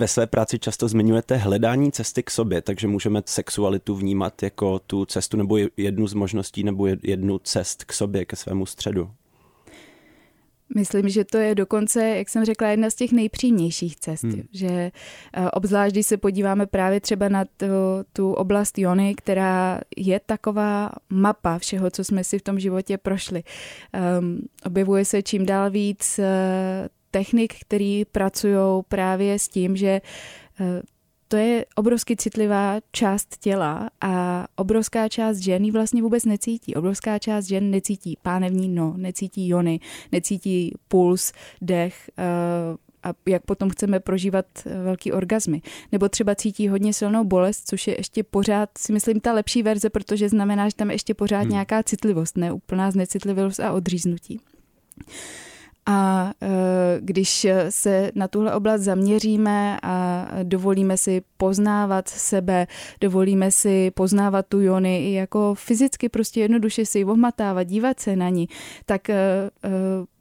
Ve 0.00 0.08
své 0.08 0.26
práci 0.26 0.58
často 0.58 0.88
zmiňujete 0.88 1.36
hledání 1.36 1.92
cesty 1.92 2.22
k 2.22 2.30
sobě, 2.30 2.62
takže 2.62 2.86
můžeme 2.86 3.22
sexualitu 3.26 3.94
vnímat 3.94 4.42
jako 4.42 4.78
tu 4.78 5.04
cestu 5.04 5.36
nebo 5.36 5.56
jednu 5.76 6.06
z 6.06 6.14
možností 6.14 6.64
nebo 6.64 6.86
jednu 7.02 7.38
cest 7.38 7.84
k 7.84 7.92
sobě, 7.92 8.24
ke 8.24 8.36
svému 8.36 8.66
středu. 8.66 9.10
Myslím, 10.74 11.08
že 11.08 11.24
to 11.24 11.38
je 11.38 11.54
dokonce, 11.54 12.08
jak 12.08 12.28
jsem 12.28 12.44
řekla, 12.44 12.68
jedna 12.68 12.90
z 12.90 12.94
těch 12.94 13.12
nejpřímějších 13.12 13.96
cest. 13.96 14.24
Hmm. 14.24 14.42
Že 14.52 14.68
eh, 14.68 15.50
obzvlášť, 15.50 15.94
když 15.94 16.06
se 16.06 16.16
podíváme 16.16 16.66
právě 16.66 17.00
třeba 17.00 17.28
na 17.28 17.44
tu, 17.44 17.66
tu 18.12 18.32
oblast 18.32 18.78
Jony, 18.78 19.14
která 19.14 19.80
je 19.96 20.20
taková 20.26 20.90
mapa 21.10 21.58
všeho, 21.58 21.90
co 21.90 22.04
jsme 22.04 22.24
si 22.24 22.38
v 22.38 22.42
tom 22.42 22.60
životě 22.60 22.98
prošli. 22.98 23.42
Um, 24.20 24.40
objevuje 24.66 25.04
se 25.04 25.22
čím 25.22 25.46
dál 25.46 25.70
víc 25.70 26.18
uh, 26.18 26.24
technik, 27.10 27.54
který 27.60 28.04
pracují 28.04 28.82
právě 28.88 29.38
s 29.38 29.48
tím, 29.48 29.76
že 29.76 30.00
uh, 30.60 30.66
to 31.30 31.36
je 31.36 31.64
obrovsky 31.74 32.16
citlivá 32.16 32.80
část 32.92 33.36
těla 33.40 33.90
a 34.00 34.46
obrovská 34.56 35.08
část 35.08 35.38
žen 35.38 35.64
ji 35.64 35.70
vlastně 35.70 36.02
vůbec 36.02 36.24
necítí. 36.24 36.74
Obrovská 36.74 37.18
část 37.18 37.44
žen 37.44 37.70
necítí 37.70 38.16
pánevní 38.22 38.68
no, 38.68 38.94
necítí 38.96 39.48
jony, 39.48 39.80
necítí 40.12 40.74
puls, 40.88 41.32
dech, 41.62 42.10
uh, 42.18 42.76
a 43.02 43.14
jak 43.28 43.42
potom 43.42 43.70
chceme 43.70 44.00
prožívat 44.00 44.46
eh, 44.66 44.82
velký 44.82 45.12
orgazmy. 45.12 45.62
Nebo 45.92 46.08
třeba 46.08 46.34
cítí 46.34 46.68
hodně 46.68 46.92
silnou 46.92 47.24
bolest, 47.24 47.68
což 47.68 47.86
je 47.86 47.98
ještě 47.98 48.22
pořád, 48.22 48.70
si 48.78 48.92
myslím, 48.92 49.20
ta 49.20 49.32
lepší 49.32 49.62
verze, 49.62 49.90
protože 49.90 50.28
znamená, 50.28 50.68
že 50.68 50.74
tam 50.74 50.90
je 50.90 50.94
ještě 50.94 51.14
pořád 51.14 51.40
hmm. 51.40 51.50
nějaká 51.50 51.82
citlivost, 51.82 52.36
ne 52.36 52.52
úplná 52.52 52.90
znecitlivost 52.90 53.60
a 53.60 53.72
odříznutí. 53.72 54.40
A 55.86 56.30
e, 56.42 56.48
když 57.00 57.46
se 57.68 58.10
na 58.14 58.28
tuhle 58.28 58.54
oblast 58.54 58.80
zaměříme 58.80 59.78
a 59.82 60.26
dovolíme 60.42 60.96
si 60.96 61.22
poznávat 61.36 62.08
sebe, 62.08 62.66
dovolíme 63.00 63.50
si 63.50 63.90
poznávat 63.90 64.46
tu 64.48 64.60
jony 64.60 65.04
i 65.04 65.12
jako 65.12 65.54
fyzicky 65.54 66.08
prostě 66.08 66.40
jednoduše 66.40 66.86
si 66.86 66.98
ji 66.98 67.04
ohmatávat, 67.04 67.66
dívat 67.66 68.00
se 68.00 68.16
na 68.16 68.28
ní, 68.28 68.48
tak 68.86 69.10
e, 69.10 69.14
e, 69.14 69.50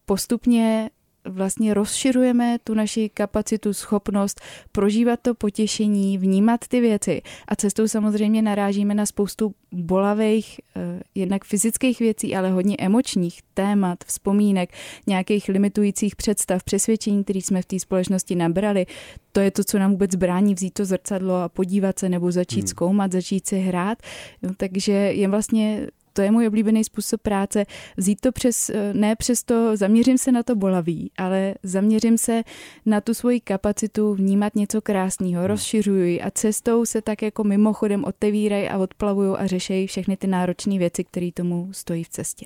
postupně 0.05 0.89
vlastně 1.29 1.73
rozširujeme 1.73 2.57
tu 2.63 2.73
naši 2.73 3.09
kapacitu, 3.09 3.73
schopnost 3.73 4.41
prožívat 4.71 5.19
to 5.21 5.35
potěšení, 5.35 6.17
vnímat 6.17 6.67
ty 6.67 6.81
věci. 6.81 7.21
A 7.47 7.55
cestou 7.55 7.87
samozřejmě 7.87 8.41
narážíme 8.41 8.93
na 8.93 9.05
spoustu 9.05 9.53
bolavých, 9.71 10.61
eh, 10.75 10.99
jednak 11.15 11.45
fyzických 11.45 11.99
věcí, 11.99 12.35
ale 12.35 12.51
hodně 12.51 12.75
emočních 12.79 13.39
témat, 13.53 14.03
vzpomínek, 14.05 14.73
nějakých 15.07 15.47
limitujících 15.47 16.15
představ, 16.15 16.63
přesvědčení, 16.63 17.23
které 17.23 17.39
jsme 17.39 17.61
v 17.61 17.65
té 17.65 17.79
společnosti 17.79 18.35
nabrali. 18.35 18.85
To 19.31 19.39
je 19.39 19.51
to, 19.51 19.63
co 19.63 19.79
nám 19.79 19.91
vůbec 19.91 20.15
brání 20.15 20.53
vzít 20.55 20.73
to 20.73 20.85
zrcadlo 20.85 21.35
a 21.35 21.49
podívat 21.49 21.99
se 21.99 22.09
nebo 22.09 22.31
začít 22.31 22.59
hmm. 22.59 22.67
zkoumat, 22.67 23.11
začít 23.11 23.47
si 23.47 23.59
hrát. 23.59 23.97
No, 24.41 24.49
takže 24.57 24.91
je 24.91 25.27
vlastně 25.27 25.87
to 26.19 26.23
je 26.23 26.31
můj 26.31 26.47
oblíbený 26.47 26.83
způsob 26.83 27.21
práce, 27.21 27.65
vzít 27.97 28.21
to 28.21 28.31
přes, 28.31 28.69
eh, 28.69 28.93
ne 28.93 29.15
přes 29.15 29.43
to, 29.43 29.77
zaměřím 29.77 30.17
se 30.17 30.31
na 30.31 30.43
to 30.43 30.55
bolaví, 30.55 31.11
ale 31.17 31.55
zaměřím 31.63 32.17
se 32.17 32.43
na 32.85 33.01
tu 33.01 33.13
svoji 33.13 33.39
kapacitu 33.39 34.13
vnímat 34.13 34.55
něco 34.55 34.81
krásného, 34.81 35.41
hmm. 35.41 35.47
rozšiřuji 35.47 36.21
a 36.21 36.31
cestou 36.31 36.85
se 36.85 37.01
tak 37.01 37.21
jako 37.21 37.43
mimochodem 37.43 38.03
otevírají 38.03 38.69
a 38.69 38.77
odplavují 38.77 39.37
a 39.37 39.47
řešejí 39.47 39.87
všechny 39.87 40.17
ty 40.17 40.27
náročné 40.27 40.77
věci, 40.77 41.03
které 41.03 41.29
tomu 41.33 41.69
stojí 41.71 42.03
v 42.03 42.09
cestě. 42.09 42.45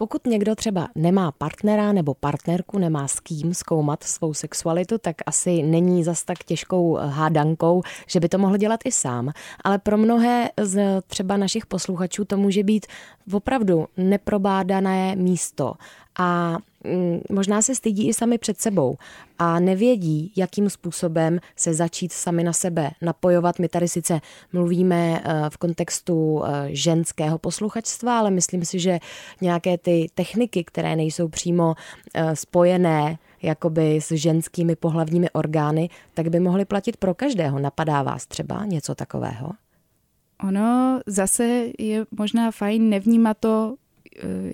Pokud 0.00 0.26
někdo 0.26 0.54
třeba 0.54 0.88
nemá 0.94 1.32
partnera 1.32 1.92
nebo 1.92 2.14
partnerku, 2.14 2.78
nemá 2.78 3.08
s 3.08 3.20
kým 3.20 3.54
zkoumat 3.54 4.04
svou 4.04 4.34
sexualitu, 4.34 4.98
tak 4.98 5.16
asi 5.26 5.62
není 5.62 6.04
zas 6.04 6.24
tak 6.24 6.44
těžkou 6.44 6.94
hádankou, 6.94 7.82
že 8.06 8.20
by 8.20 8.28
to 8.28 8.38
mohl 8.38 8.56
dělat 8.56 8.80
i 8.84 8.92
sám. 8.92 9.32
Ale 9.64 9.78
pro 9.78 9.96
mnohé 9.96 10.50
z 10.62 11.02
třeba 11.06 11.36
našich 11.36 11.66
posluchačů 11.66 12.24
to 12.24 12.36
může 12.36 12.62
být 12.62 12.86
opravdu 13.32 13.86
neprobádané 13.96 15.16
místo. 15.16 15.74
A 16.20 16.58
Mm, 16.84 17.20
možná 17.30 17.62
se 17.62 17.74
stydí 17.74 18.08
i 18.08 18.14
sami 18.14 18.38
před 18.38 18.60
sebou 18.60 18.96
a 19.38 19.60
nevědí, 19.60 20.32
jakým 20.36 20.70
způsobem 20.70 21.40
se 21.56 21.74
začít 21.74 22.12
sami 22.12 22.44
na 22.44 22.52
sebe 22.52 22.90
napojovat. 23.02 23.58
My 23.58 23.68
tady 23.68 23.88
sice 23.88 24.20
mluvíme 24.52 25.20
eh, 25.24 25.50
v 25.50 25.56
kontextu 25.56 26.42
eh, 26.44 26.68
ženského 26.68 27.38
posluchačstva, 27.38 28.18
ale 28.18 28.30
myslím 28.30 28.64
si, 28.64 28.78
že 28.78 28.98
nějaké 29.40 29.78
ty 29.78 30.06
techniky, 30.14 30.64
které 30.64 30.96
nejsou 30.96 31.28
přímo 31.28 31.74
eh, 32.14 32.36
spojené 32.36 33.18
jakoby 33.42 33.96
s 33.96 34.12
ženskými 34.12 34.76
pohlavními 34.76 35.30
orgány, 35.30 35.88
tak 36.14 36.28
by 36.28 36.40
mohly 36.40 36.64
platit 36.64 36.96
pro 36.96 37.14
každého. 37.14 37.58
Napadá 37.58 38.02
vás 38.02 38.26
třeba 38.26 38.64
něco 38.64 38.94
takového? 38.94 39.50
Ono 40.48 41.00
zase 41.06 41.66
je 41.78 42.06
možná 42.10 42.50
fajn 42.50 42.88
nevnímat 42.88 43.36
to, 43.40 43.74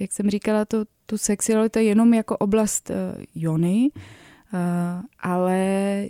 jak 0.01 0.13
jsem 0.13 0.31
říkala, 0.31 0.65
to 0.65 0.85
tu 1.07 1.19
sexualitu 1.19 1.79
jenom 1.79 2.15
jako 2.15 2.37
oblast 2.37 2.91
uh, 2.91 2.97
jony, 3.35 3.91
uh, 4.53 4.59
ale 5.21 6.09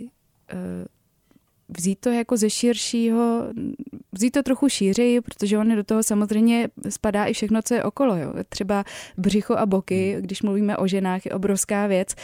vzít 1.77 1.99
to 1.99 2.09
jako 2.09 2.37
ze 2.37 2.49
širšího, 2.49 3.43
vzít 4.11 4.31
to 4.31 4.43
trochu 4.43 4.69
šířeji, 4.69 5.21
protože 5.21 5.57
on 5.57 5.75
do 5.75 5.83
toho 5.83 6.03
samozřejmě 6.03 6.69
spadá 6.89 7.25
i 7.25 7.33
všechno, 7.33 7.61
co 7.61 7.73
je 7.73 7.83
okolo. 7.83 8.15
Jo. 8.15 8.33
Třeba 8.49 8.83
břicho 9.17 9.55
a 9.55 9.65
boky, 9.65 10.13
hmm. 10.13 10.21
když 10.21 10.41
mluvíme 10.41 10.77
o 10.77 10.87
ženách, 10.87 11.25
je 11.25 11.31
obrovská 11.31 11.87
věc. 11.87 12.15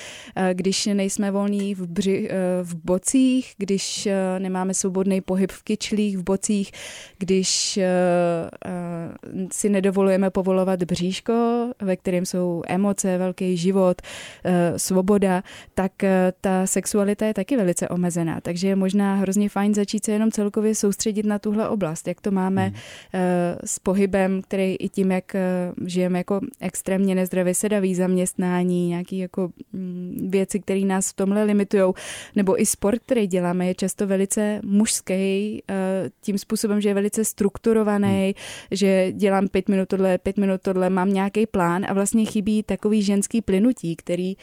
Když 0.53 0.85
nejsme 0.85 1.31
volní 1.31 1.75
v, 1.75 1.87
bři, 1.87 2.29
v 2.63 2.75
bocích, 2.75 3.53
když 3.57 4.07
nemáme 4.39 4.73
svobodný 4.73 5.21
pohyb 5.21 5.51
v 5.51 5.63
kyčlích, 5.63 6.17
v 6.17 6.23
bocích, 6.23 6.71
když 7.17 7.79
si 9.51 9.69
nedovolujeme 9.69 10.29
povolovat 10.29 10.83
bříško, 10.83 11.33
ve 11.81 11.95
kterém 11.95 12.25
jsou 12.25 12.61
emoce, 12.67 13.17
velký 13.17 13.57
život, 13.57 14.01
svoboda, 14.77 15.43
tak 15.73 15.91
ta 16.41 16.67
sexualita 16.67 17.25
je 17.25 17.33
taky 17.33 17.57
velice 17.57 17.89
omezená. 17.89 18.41
Takže 18.41 18.67
je 18.67 18.75
možná 18.75 19.15
hrozně 19.15 19.32
hrozně 19.33 19.49
fajn 19.49 19.73
začít 19.73 20.05
se 20.05 20.11
jenom 20.11 20.31
celkově 20.31 20.75
soustředit 20.75 21.25
na 21.25 21.39
tuhle 21.39 21.69
oblast, 21.69 22.07
jak 22.07 22.21
to 22.21 22.31
máme 22.31 22.65
hmm. 22.65 22.75
s 23.65 23.79
pohybem, 23.79 24.41
který 24.41 24.75
i 24.75 24.89
tím, 24.89 25.11
jak 25.11 25.35
žijeme 25.85 26.17
jako 26.17 26.39
extrémně 26.59 27.15
nezdravě 27.15 27.53
sedavý 27.53 27.95
zaměstnání, 27.95 28.87
nějaký 28.87 29.17
jako 29.17 29.49
mm, 29.73 30.29
věci, 30.31 30.59
které 30.59 30.79
nás 30.79 31.09
v 31.09 31.13
tomhle 31.15 31.43
limitují, 31.43 31.93
nebo 32.35 32.61
i 32.61 32.65
sport, 32.65 32.99
který 32.99 33.27
děláme, 33.27 33.67
je 33.67 33.75
často 33.75 34.07
velice 34.07 34.61
mužský, 34.63 35.63
tím 36.21 36.37
způsobem, 36.37 36.81
že 36.81 36.89
je 36.89 36.93
velice 36.93 37.25
strukturovaný, 37.25 38.23
hmm. 38.23 38.33
že 38.71 39.11
dělám 39.11 39.47
pět 39.47 39.69
minut 39.69 39.87
tohle, 39.89 40.17
pět 40.17 40.37
minut 40.37 40.61
tohle, 40.61 40.89
mám 40.89 41.13
nějaký 41.13 41.45
plán 41.45 41.85
a 41.89 41.93
vlastně 41.93 42.25
chybí 42.25 42.63
takový 42.63 43.01
ženský 43.01 43.41
plynutí, 43.41 43.95
který 43.95 44.35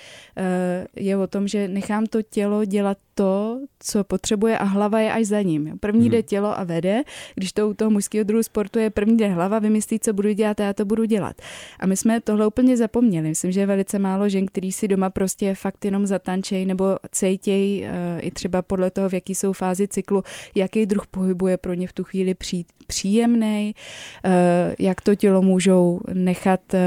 je 0.96 1.16
o 1.16 1.26
tom, 1.26 1.48
že 1.48 1.68
nechám 1.68 2.06
to 2.06 2.22
tělo 2.22 2.64
dělat 2.64 2.98
to, 3.20 3.60
co 3.80 4.04
potřebuje 4.04 4.58
a 4.58 4.64
hlava 4.64 5.00
je 5.00 5.12
až 5.12 5.26
za 5.26 5.42
ním. 5.42 5.78
První 5.80 6.00
hmm. 6.00 6.10
jde 6.10 6.22
tělo 6.22 6.58
a 6.58 6.64
vede, 6.64 7.02
když 7.34 7.52
to 7.52 7.68
u 7.68 7.74
toho 7.74 7.90
mužského 7.90 8.24
druhu 8.24 8.42
sportu 8.42 8.78
je 8.78 8.90
první 8.90 9.16
jde 9.16 9.28
hlava, 9.28 9.58
vymyslí, 9.58 10.00
co 10.00 10.12
budu 10.12 10.32
dělat 10.32 10.60
a 10.60 10.64
já 10.64 10.72
to 10.72 10.84
budu 10.84 11.04
dělat. 11.04 11.36
A 11.80 11.86
my 11.86 11.96
jsme 11.96 12.20
tohle 12.20 12.46
úplně 12.46 12.76
zapomněli. 12.76 13.28
Myslím, 13.28 13.52
že 13.52 13.60
je 13.60 13.66
velice 13.66 13.98
málo 13.98 14.28
žen, 14.28 14.46
který 14.46 14.72
si 14.72 14.88
doma 14.88 15.10
prostě 15.10 15.54
fakt 15.54 15.84
jenom 15.84 16.06
zatančej 16.06 16.66
nebo 16.66 16.96
cejtěj 17.10 17.88
uh, 17.88 18.26
i 18.26 18.30
třeba 18.30 18.62
podle 18.62 18.90
toho, 18.90 19.08
v 19.08 19.14
jaký 19.14 19.34
jsou 19.34 19.52
fázi 19.52 19.88
cyklu, 19.88 20.22
jaký 20.54 20.86
druh 20.86 21.06
pohybu 21.06 21.46
je 21.46 21.56
pro 21.56 21.74
ně 21.74 21.88
v 21.88 21.92
tu 21.92 22.04
chvíli 22.04 22.34
pří, 22.34 22.66
příjemný, 22.90 23.74
uh, 23.74 24.32
jak 24.78 25.00
to 25.00 25.14
tělo 25.14 25.42
můžou 25.42 26.00
nechat 26.12 26.60
uh, 26.74 26.80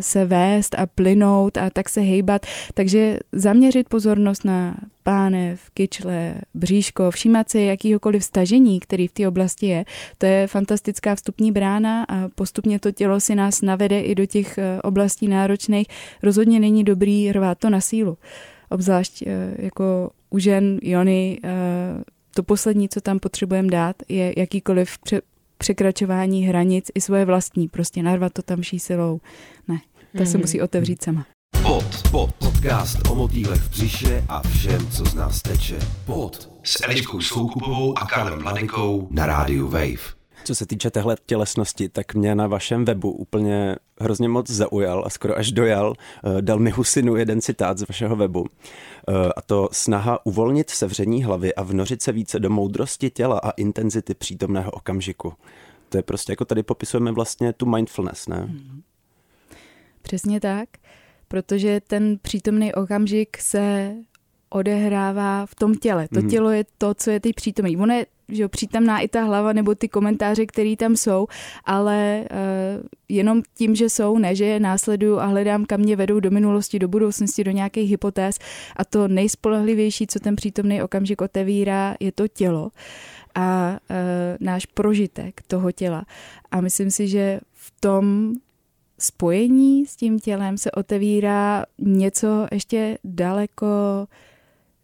se 0.00 0.24
vést 0.24 0.74
a 0.78 0.86
plynout 0.86 1.56
a 1.56 1.70
tak 1.70 1.88
se 1.88 2.00
hejbat. 2.00 2.46
Takže 2.74 3.18
zaměřit 3.32 3.88
pozornost 3.88 4.44
na 4.44 4.76
pánev, 5.02 5.60
kyčle, 5.74 6.34
bříško, 6.54 7.10
všímat 7.10 7.50
si 7.50 7.60
jakýhokoliv 7.60 8.24
stažení, 8.24 8.80
který 8.80 9.08
v 9.08 9.12
té 9.12 9.28
oblasti 9.28 9.66
je. 9.66 9.84
To 10.18 10.26
je 10.26 10.46
fantastická 10.46 11.14
vstupní 11.14 11.52
brána 11.52 12.04
a 12.08 12.28
postupně 12.34 12.78
to 12.78 12.92
tělo 12.92 13.20
si 13.20 13.34
nás 13.34 13.62
navede 13.62 14.00
i 14.00 14.14
do 14.14 14.26
těch 14.26 14.58
eh, 14.58 14.82
oblastí 14.82 15.28
náročných. 15.28 15.86
Rozhodně 16.22 16.60
není 16.60 16.84
dobrý 16.84 17.32
rvát 17.32 17.58
to 17.58 17.70
na 17.70 17.80
sílu. 17.80 18.18
Obzvlášť 18.70 19.22
eh, 19.22 19.54
jako 19.58 20.10
u 20.30 20.38
žen, 20.38 20.78
Jony, 20.82 21.38
eh, 21.44 21.48
to 22.34 22.42
poslední, 22.42 22.88
co 22.88 23.00
tam 23.00 23.18
potřebujeme 23.18 23.68
dát, 23.68 23.96
je 24.08 24.34
jakýkoliv 24.36 24.98
překračování 25.58 26.46
hranic 26.46 26.90
i 26.94 27.00
svoje 27.00 27.24
vlastní. 27.24 27.68
Prostě 27.68 28.02
narvat 28.02 28.32
to 28.32 28.42
tam 28.42 28.62
silou. 28.64 29.20
Ne, 29.68 29.78
ta 30.12 30.18
mm-hmm. 30.18 30.26
se 30.26 30.30
mhm. 30.30 30.40
musí 30.40 30.60
otevřít 30.60 31.02
sama. 31.02 31.26
Pod, 31.62 32.10
pod, 32.10 32.32
podcast 32.32 33.08
o 33.10 33.14
motýlech 33.14 33.60
v 33.60 33.70
břiše 33.70 34.24
a 34.28 34.42
všem, 34.48 34.90
co 34.90 35.04
z 35.04 35.14
nás 35.14 35.42
teče. 35.42 35.78
Pod 36.06 36.52
s 36.62 36.84
Eliškou 36.84 37.20
Soukupovou 37.20 37.98
a 37.98 38.06
Karlem 38.06 38.42
Mladenkou 38.42 39.08
na 39.10 39.26
rádiu 39.26 39.68
Wave. 39.68 40.21
Co 40.44 40.54
se 40.54 40.66
týče 40.66 40.90
téhle 40.90 41.16
tělesnosti, 41.26 41.88
tak 41.88 42.14
mě 42.14 42.34
na 42.34 42.46
vašem 42.46 42.84
webu 42.84 43.10
úplně 43.10 43.76
hrozně 44.00 44.28
moc 44.28 44.50
zaujal 44.50 45.02
a 45.06 45.10
skoro 45.10 45.38
až 45.38 45.52
dojal. 45.52 45.94
Eh, 46.24 46.42
dal 46.42 46.58
mi 46.58 46.70
Husinu 46.70 47.16
jeden 47.16 47.40
citát 47.40 47.78
z 47.78 47.88
vašeho 47.88 48.16
webu. 48.16 48.46
Eh, 49.08 49.12
a 49.36 49.42
to 49.42 49.68
snaha 49.72 50.26
uvolnit 50.26 50.70
sevření 50.70 51.24
hlavy 51.24 51.54
a 51.54 51.62
vnořit 51.62 52.02
se 52.02 52.12
více 52.12 52.40
do 52.40 52.50
moudrosti 52.50 53.10
těla 53.10 53.38
a 53.38 53.50
intenzity 53.50 54.14
přítomného 54.14 54.70
okamžiku. 54.70 55.32
To 55.88 55.98
je 55.98 56.02
prostě 56.02 56.32
jako 56.32 56.44
tady 56.44 56.62
popisujeme 56.62 57.12
vlastně 57.12 57.52
tu 57.52 57.66
mindfulness, 57.66 58.28
ne? 58.28 58.46
Mhm. 58.48 58.82
Přesně 60.02 60.40
tak 60.40 60.68
protože 61.32 61.80
ten 61.80 62.18
přítomný 62.22 62.74
okamžik 62.74 63.38
se 63.38 63.94
odehrává 64.54 65.46
v 65.46 65.54
tom 65.54 65.74
těle. 65.74 66.08
To 66.14 66.20
mm. 66.20 66.28
tělo 66.28 66.50
je 66.50 66.64
to, 66.78 66.94
co 66.94 67.10
je 67.10 67.20
teď 67.20 67.34
přítomný. 67.34 67.76
Ono 67.76 67.94
je 67.94 68.06
že 68.28 68.48
přítomná 68.48 69.00
i 69.00 69.08
ta 69.08 69.22
hlava 69.22 69.52
nebo 69.52 69.74
ty 69.74 69.88
komentáře, 69.88 70.46
které 70.46 70.76
tam 70.76 70.96
jsou, 70.96 71.26
ale 71.64 72.24
uh, 72.30 72.86
jenom 73.08 73.42
tím, 73.54 73.74
že 73.74 73.90
jsou, 73.90 74.18
ne, 74.18 74.34
že 74.34 74.44
je 74.44 74.60
následuju 74.60 75.18
a 75.18 75.26
hledám, 75.26 75.64
kam 75.64 75.80
mě 75.80 75.96
vedou 75.96 76.20
do 76.20 76.30
minulosti, 76.30 76.78
do 76.78 76.88
budoucnosti, 76.88 77.44
do 77.44 77.50
nějakých 77.50 77.90
hypotéz 77.90 78.38
a 78.76 78.84
to 78.84 79.08
nejspolehlivější, 79.08 80.06
co 80.06 80.20
ten 80.20 80.36
přítomný 80.36 80.82
okamžik 80.82 81.20
otevírá, 81.20 81.94
je 82.00 82.12
to 82.12 82.28
tělo 82.28 82.70
a 83.34 83.70
uh, 83.90 83.96
náš 84.40 84.66
prožitek 84.66 85.42
toho 85.46 85.72
těla. 85.72 86.04
A 86.50 86.60
myslím 86.60 86.90
si, 86.90 87.08
že 87.08 87.40
v 87.52 87.72
tom 87.80 88.32
spojení 88.98 89.86
s 89.86 89.96
tím 89.96 90.18
tělem 90.18 90.58
se 90.58 90.70
otevírá 90.70 91.64
něco 91.78 92.46
ještě 92.52 92.98
daleko 93.04 93.66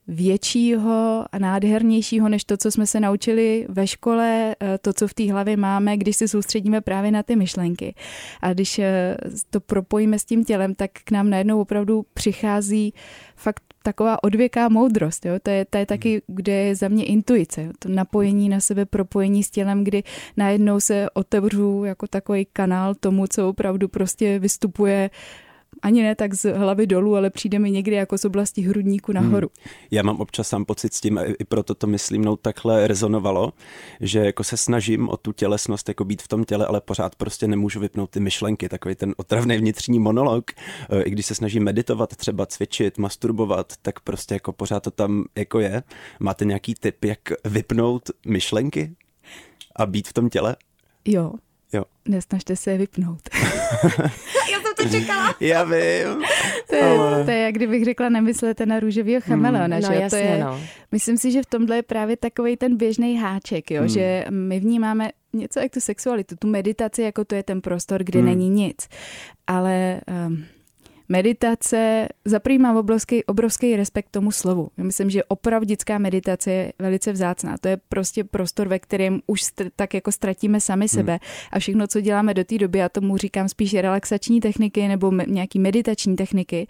většího 0.09 1.25
a 1.33 1.39
nádhernějšího 1.39 2.29
než 2.29 2.45
to, 2.45 2.57
co 2.57 2.71
jsme 2.71 2.87
se 2.87 3.01
naučili 3.01 3.67
ve 3.69 3.87
škole, 3.87 4.57
eh, 4.61 4.79
to, 4.79 4.93
co 4.93 5.09
v 5.09 5.15
té 5.15 5.33
hlavě 5.33 5.57
máme, 5.57 5.97
když 5.97 6.17
se 6.17 6.29
soustředíme 6.29 6.81
právě 6.81 7.11
na 7.11 7.23
ty 7.23 7.37
myšlenky. 7.37 7.95
A 8.41 8.53
když 8.53 8.79
eh, 8.79 9.17
to 9.51 9.61
propojíme 9.61 10.19
s 10.19 10.25
tím 10.25 10.45
tělem, 10.45 10.75
tak 10.75 10.91
k 11.05 11.11
nám 11.11 11.31
najednou 11.31 11.61
opravdu 11.61 12.05
přichází 12.15 12.95
fakt 13.37 13.63
taková 13.83 14.25
odvěká 14.25 14.69
moudrost. 14.69 15.27
Jo? 15.27 15.35
To, 15.43 15.51
je, 15.51 15.65
to 15.65 15.79
je 15.79 15.87
taky, 15.87 16.23
kde 16.27 16.53
je 16.53 16.77
za 16.77 16.89
mě 16.89 17.05
intuice. 17.05 17.63
Jo? 17.63 17.73
To 17.79 17.89
napojení 17.89 18.49
na 18.49 18.61
sebe, 18.61 18.87
propojení 18.87 19.43
s 19.45 19.51
tělem, 19.51 19.85
kdy 19.85 20.03
najednou 20.37 20.81
se 20.81 21.11
otevřu 21.15 21.85
jako 21.85 22.07
takový 22.07 22.47
kanál 22.53 22.95
tomu, 22.95 23.27
co 23.27 23.49
opravdu 23.49 23.89
prostě 23.89 24.39
vystupuje 24.39 25.11
ani 25.83 26.03
ne 26.03 26.15
tak 26.15 26.35
z 26.35 26.53
hlavy 26.53 26.87
dolů, 26.87 27.17
ale 27.17 27.31
přijde 27.31 27.59
mi 27.59 27.71
někdy 27.71 27.97
jako 27.97 28.19
z 28.19 28.25
oblasti 28.25 28.63
hrudníku 28.63 29.13
nahoru. 29.13 29.51
Hmm. 29.59 29.75
Já 29.91 30.03
mám 30.03 30.21
občas 30.21 30.49
sám 30.49 30.65
pocit 30.65 30.95
s 30.95 31.01
tím, 31.01 31.21
i 31.39 31.45
proto 31.45 31.75
to 31.75 31.87
myslím, 31.87 32.25
no 32.25 32.37
takhle 32.37 32.87
rezonovalo, 32.87 33.53
že 34.01 34.19
jako 34.19 34.45
se 34.45 34.57
snažím 34.57 35.09
o 35.09 35.17
tu 35.17 35.33
tělesnost, 35.33 35.89
jako 35.89 36.05
být 36.05 36.23
v 36.23 36.29
tom 36.29 36.45
těle, 36.45 36.67
ale 36.67 36.81
pořád 36.81 37.17
prostě 37.17 37.49
nemůžu 37.49 37.81
vypnout 37.81 38.11
ty 38.11 38.21
myšlenky, 38.21 38.69
takový 38.69 38.95
ten 38.95 39.15
otravný 39.17 39.57
vnitřní 39.57 39.99
monolog. 39.99 40.51
E, 40.91 41.03
I 41.03 41.11
když 41.11 41.27
se 41.27 41.35
snažím 41.35 41.65
meditovat, 41.65 42.17
třeba 42.17 42.47
cvičit, 42.47 42.99
masturbovat, 42.99 43.73
tak 43.83 44.01
prostě 44.01 44.35
jako 44.35 44.53
pořád 44.53 44.83
to 44.83 44.91
tam 44.91 45.25
jako 45.37 45.61
je. 45.61 45.83
Máte 46.21 46.45
nějaký 46.45 46.75
tip, 46.75 47.05
jak 47.05 47.21
vypnout 47.45 48.11
myšlenky 48.27 48.97
a 49.77 49.87
být 49.87 50.09
v 50.09 50.13
tom 50.13 50.31
těle? 50.31 50.57
Jo. 51.05 51.33
Jo. 51.73 51.85
Nesnažte 52.09 52.57
se 52.57 52.71
je 52.71 52.79
vypnout. 52.79 53.29
to 54.83 54.89
čekala. 54.89 55.35
Já 55.41 55.65
vím. 55.65 56.23
To 56.69 56.77
je, 56.77 56.83
ale... 56.83 57.25
to 57.25 57.31
je, 57.31 57.39
jak 57.39 57.55
kdybych 57.55 57.85
řekla, 57.85 58.09
nemyslete 58.09 58.67
na 58.67 58.81
růžovýho 58.81 59.21
chameleona. 59.21 59.77
Hmm, 59.77 59.85
no, 59.89 59.95
že? 59.95 60.01
Jasně, 60.01 60.19
to 60.19 60.25
je, 60.25 60.39
no. 60.45 60.61
Myslím 60.93 61.19
si, 61.19 61.31
že 61.31 61.43
v 61.43 61.47
tomhle 61.47 61.77
je 61.77 61.83
právě 61.83 62.17
takový 62.17 62.57
ten 62.57 62.77
běžný 62.77 63.19
háček, 63.19 63.71
jo? 63.71 63.81
Hmm. 63.81 63.89
že 63.89 64.25
my 64.31 64.61
vnímáme 64.61 65.11
něco 65.33 65.61
jak 65.61 65.73
tu 65.73 65.81
sexualitu, 65.81 66.37
tu 66.37 66.49
meditaci, 66.49 67.03
jako 67.03 67.25
to 67.25 67.35
je 67.35 67.43
ten 67.43 67.61
prostor, 67.61 68.05
kde 68.05 68.19
hmm. 68.19 68.29
není 68.29 68.49
nic. 68.49 68.89
Ale... 69.47 70.01
Um, 70.27 70.45
meditace, 71.09 72.09
za 72.25 72.41
mám 72.59 72.77
obrovský, 72.77 73.25
obrovský 73.25 73.77
respekt 73.77 74.11
tomu 74.11 74.33
slovu. 74.33 74.69
Já 74.77 74.85
myslím, 74.85 75.11
že 75.11 75.25
opravdická 75.25 75.99
meditace 75.99 76.51
je 76.51 76.73
velice 76.79 77.13
vzácná. 77.13 77.57
To 77.61 77.69
je 77.69 77.79
prostě 77.89 78.25
prostor, 78.25 78.69
ve 78.69 78.79
kterém 78.79 79.21
už 79.27 79.43
tak 79.77 79.95
jako 79.95 80.13
ztratíme 80.13 80.61
sami 80.61 80.85
hmm. 80.85 80.89
sebe 80.89 81.19
a 81.53 81.59
všechno, 81.59 81.87
co 81.87 82.01
děláme 82.01 82.35
do 82.35 82.45
té 82.45 82.59
doby, 82.59 82.79
já 82.79 82.89
tomu 82.89 83.17
říkám 83.17 83.49
spíš 83.49 83.75
relaxační 83.75 84.41
techniky 84.41 84.89
nebo 84.89 85.11
me- 85.11 85.27
nějaký 85.27 85.59
meditační 85.59 86.17
techniky, 86.17 86.67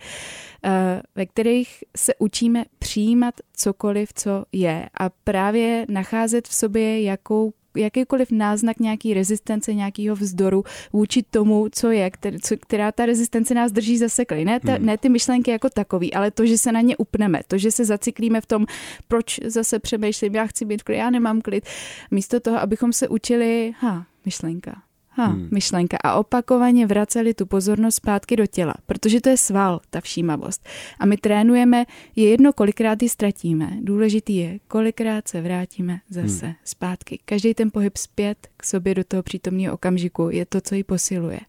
uh, 0.64 0.70
ve 1.14 1.26
kterých 1.26 1.84
se 1.96 2.12
učíme 2.18 2.64
přijímat 2.78 3.34
cokoliv, 3.52 4.12
co 4.14 4.44
je 4.52 4.88
a 5.00 5.10
právě 5.24 5.86
nacházet 5.88 6.48
v 6.48 6.54
sobě 6.54 7.02
jakou 7.02 7.52
jakýkoliv 7.78 8.30
náznak 8.30 8.80
nějaký 8.80 9.14
rezistence, 9.14 9.74
nějakého 9.74 10.16
vzdoru 10.16 10.64
vůči 10.92 11.22
tomu, 11.22 11.66
co 11.72 11.90
je, 11.90 12.10
který, 12.10 12.40
co, 12.40 12.56
která 12.56 12.92
ta 12.92 13.06
rezistence 13.06 13.54
nás 13.54 13.72
drží 13.72 13.98
zaseklý. 13.98 14.44
Ne, 14.44 14.60
ta, 14.60 14.72
hmm. 14.72 14.86
ne 14.86 14.98
ty 14.98 15.08
myšlenky 15.08 15.50
jako 15.50 15.70
takový, 15.70 16.14
ale 16.14 16.30
to, 16.30 16.46
že 16.46 16.58
se 16.58 16.72
na 16.72 16.80
ně 16.80 16.96
upneme, 16.96 17.40
to, 17.46 17.58
že 17.58 17.70
se 17.70 17.84
zaciklíme 17.84 18.40
v 18.40 18.46
tom, 18.46 18.66
proč 19.08 19.40
zase 19.44 19.78
přemýšlím, 19.78 20.34
já 20.34 20.46
chci 20.46 20.64
být 20.64 20.82
klid, 20.82 20.96
já 20.96 21.10
nemám 21.10 21.40
klid. 21.40 21.66
Místo 22.10 22.40
toho, 22.40 22.58
abychom 22.58 22.92
se 22.92 23.08
učili, 23.08 23.72
ha, 23.78 24.06
myšlenka, 24.24 24.82
Ha, 25.18 25.26
hmm. 25.26 25.48
myšlenka. 25.50 25.96
A 26.04 26.14
opakovaně 26.14 26.86
vraceli 26.86 27.34
tu 27.34 27.46
pozornost 27.46 27.94
zpátky 27.94 28.36
do 28.36 28.46
těla, 28.46 28.74
protože 28.86 29.20
to 29.20 29.28
je 29.28 29.36
sval, 29.36 29.80
ta 29.90 30.00
všímavost. 30.00 30.68
A 30.98 31.06
my 31.06 31.16
trénujeme, 31.16 31.84
je 32.16 32.28
jedno, 32.28 32.52
kolikrát 32.52 33.02
ji 33.02 33.08
ztratíme. 33.08 33.78
Důležitý 33.80 34.36
je, 34.36 34.58
kolikrát 34.68 35.28
se 35.28 35.40
vrátíme 35.40 36.00
zase 36.10 36.46
hmm. 36.46 36.54
zpátky. 36.64 37.18
Každý 37.24 37.54
ten 37.54 37.70
pohyb 37.70 37.96
zpět 37.96 38.48
k 38.56 38.64
sobě 38.64 38.94
do 38.94 39.04
toho 39.04 39.22
přítomného 39.22 39.74
okamžiku 39.74 40.28
je 40.30 40.46
to, 40.46 40.60
co 40.60 40.74
ji 40.74 40.84
posiluje. 40.84 41.40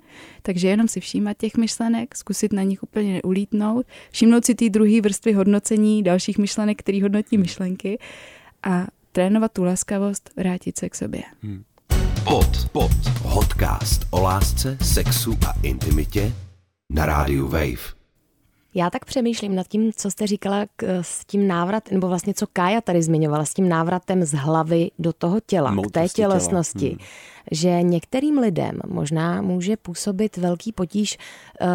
Takže 0.42 0.68
jenom 0.68 0.88
si 0.88 1.00
všímat 1.00 1.38
těch 1.38 1.58
myšlenek, 1.58 2.16
zkusit 2.16 2.54
na 2.54 2.64
nich 2.64 2.84
úplně 2.84 3.14
neulítnout, 3.14 3.86
všimnout 4.12 4.46
si 4.46 4.56
ty 4.56 4.70
druhé 4.70 5.02
vrstvy 5.02 5.34
hodnocení 5.34 6.04
dalších 6.04 6.38
myšlenek, 6.38 6.80
který 6.80 7.02
hodnotí 7.02 7.38
myšlenky 7.38 8.00
a 8.64 8.88
trénovat 9.12 9.52
tu 9.52 9.64
laskavost, 9.64 10.30
vrátit 10.38 10.78
se 10.80 10.90
k 10.90 10.96
sobě. 10.96 11.24
Hmm. 11.42 11.64
Pod, 12.24 12.70
pod, 12.72 12.92
podcast 13.34 14.08
o 14.10 14.22
lásce, 14.22 14.78
sexu 14.82 15.38
a 15.48 15.54
intimitě 15.64 16.34
na 16.90 17.06
rádiu 17.06 17.48
Wave. 17.48 17.99
Já 18.76 18.90
tak 18.90 19.06
přemýšlím 19.06 19.56
nad 19.56 19.68
tím, 19.68 19.92
co 19.96 20.12
jste 20.12 20.28
říkala 20.28 20.66
k, 20.76 21.00
s 21.02 21.26
tím 21.26 21.48
návrat, 21.48 21.92
nebo 21.92 22.08
vlastně 22.08 22.34
co 22.34 22.48
Kája 22.54 22.82
tady 22.82 23.02
zmiňovala, 23.02 23.46
s 23.46 23.54
tím 23.54 23.70
návratem 23.70 24.24
z 24.24 24.34
hlavy 24.34 24.92
do 25.00 25.14
toho 25.14 25.40
těla, 25.46 25.76
k 25.88 25.92
té 25.92 26.08
tělesnosti. 26.08 26.80
Těla. 26.80 26.98
Hmm 27.00 27.40
že 27.52 27.82
některým 27.82 28.38
lidem 28.38 28.80
možná 28.88 29.42
může 29.42 29.78
působit 29.78 30.38
velký 30.38 30.72
potíž 30.72 31.18
uh, 31.62 31.68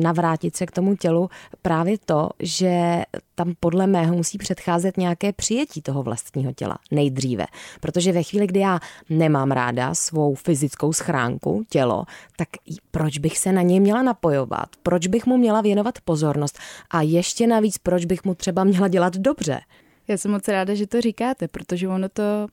navrátit 0.00 0.56
se 0.56 0.66
k 0.66 0.70
tomu 0.70 0.96
tělu 0.96 1.30
právě 1.62 1.98
to, 2.04 2.28
že 2.38 3.02
tam 3.34 3.54
podle 3.60 3.86
mého 3.86 4.14
musí 4.14 4.38
předcházet 4.38 4.96
nějaké 4.96 5.32
přijetí 5.32 5.82
toho 5.82 6.02
vlastního 6.02 6.52
těla 6.52 6.78
nejdříve. 6.90 7.46
Protože 7.80 8.12
ve 8.12 8.22
chvíli, 8.22 8.46
kdy 8.46 8.60
já 8.60 8.80
nemám 9.10 9.50
ráda 9.50 9.94
svou 9.94 10.34
fyzickou 10.34 10.92
schránku, 10.92 11.62
tělo, 11.68 12.04
tak 12.36 12.48
proč 12.90 13.18
bych 13.18 13.38
se 13.38 13.52
na 13.52 13.62
něj 13.62 13.80
měla 13.80 14.02
napojovat? 14.02 14.68
Proč 14.82 15.06
bych 15.06 15.26
mu 15.26 15.36
měla 15.36 15.60
věnovat 15.60 15.99
pozornost? 16.04 16.58
A 16.90 17.02
ještě 17.02 17.46
navíc, 17.46 17.78
proč 17.78 18.04
bych 18.04 18.24
mu 18.24 18.34
třeba 18.34 18.64
měla 18.64 18.88
dělat 18.88 19.16
dobře? 19.16 19.60
Já 20.08 20.16
jsem 20.16 20.30
moc 20.30 20.48
ráda, 20.48 20.74
že 20.74 20.86
to 20.86 21.00
říkáte, 21.00 21.48
protože 21.48 21.88
ono 21.88 22.08
to 22.08 22.46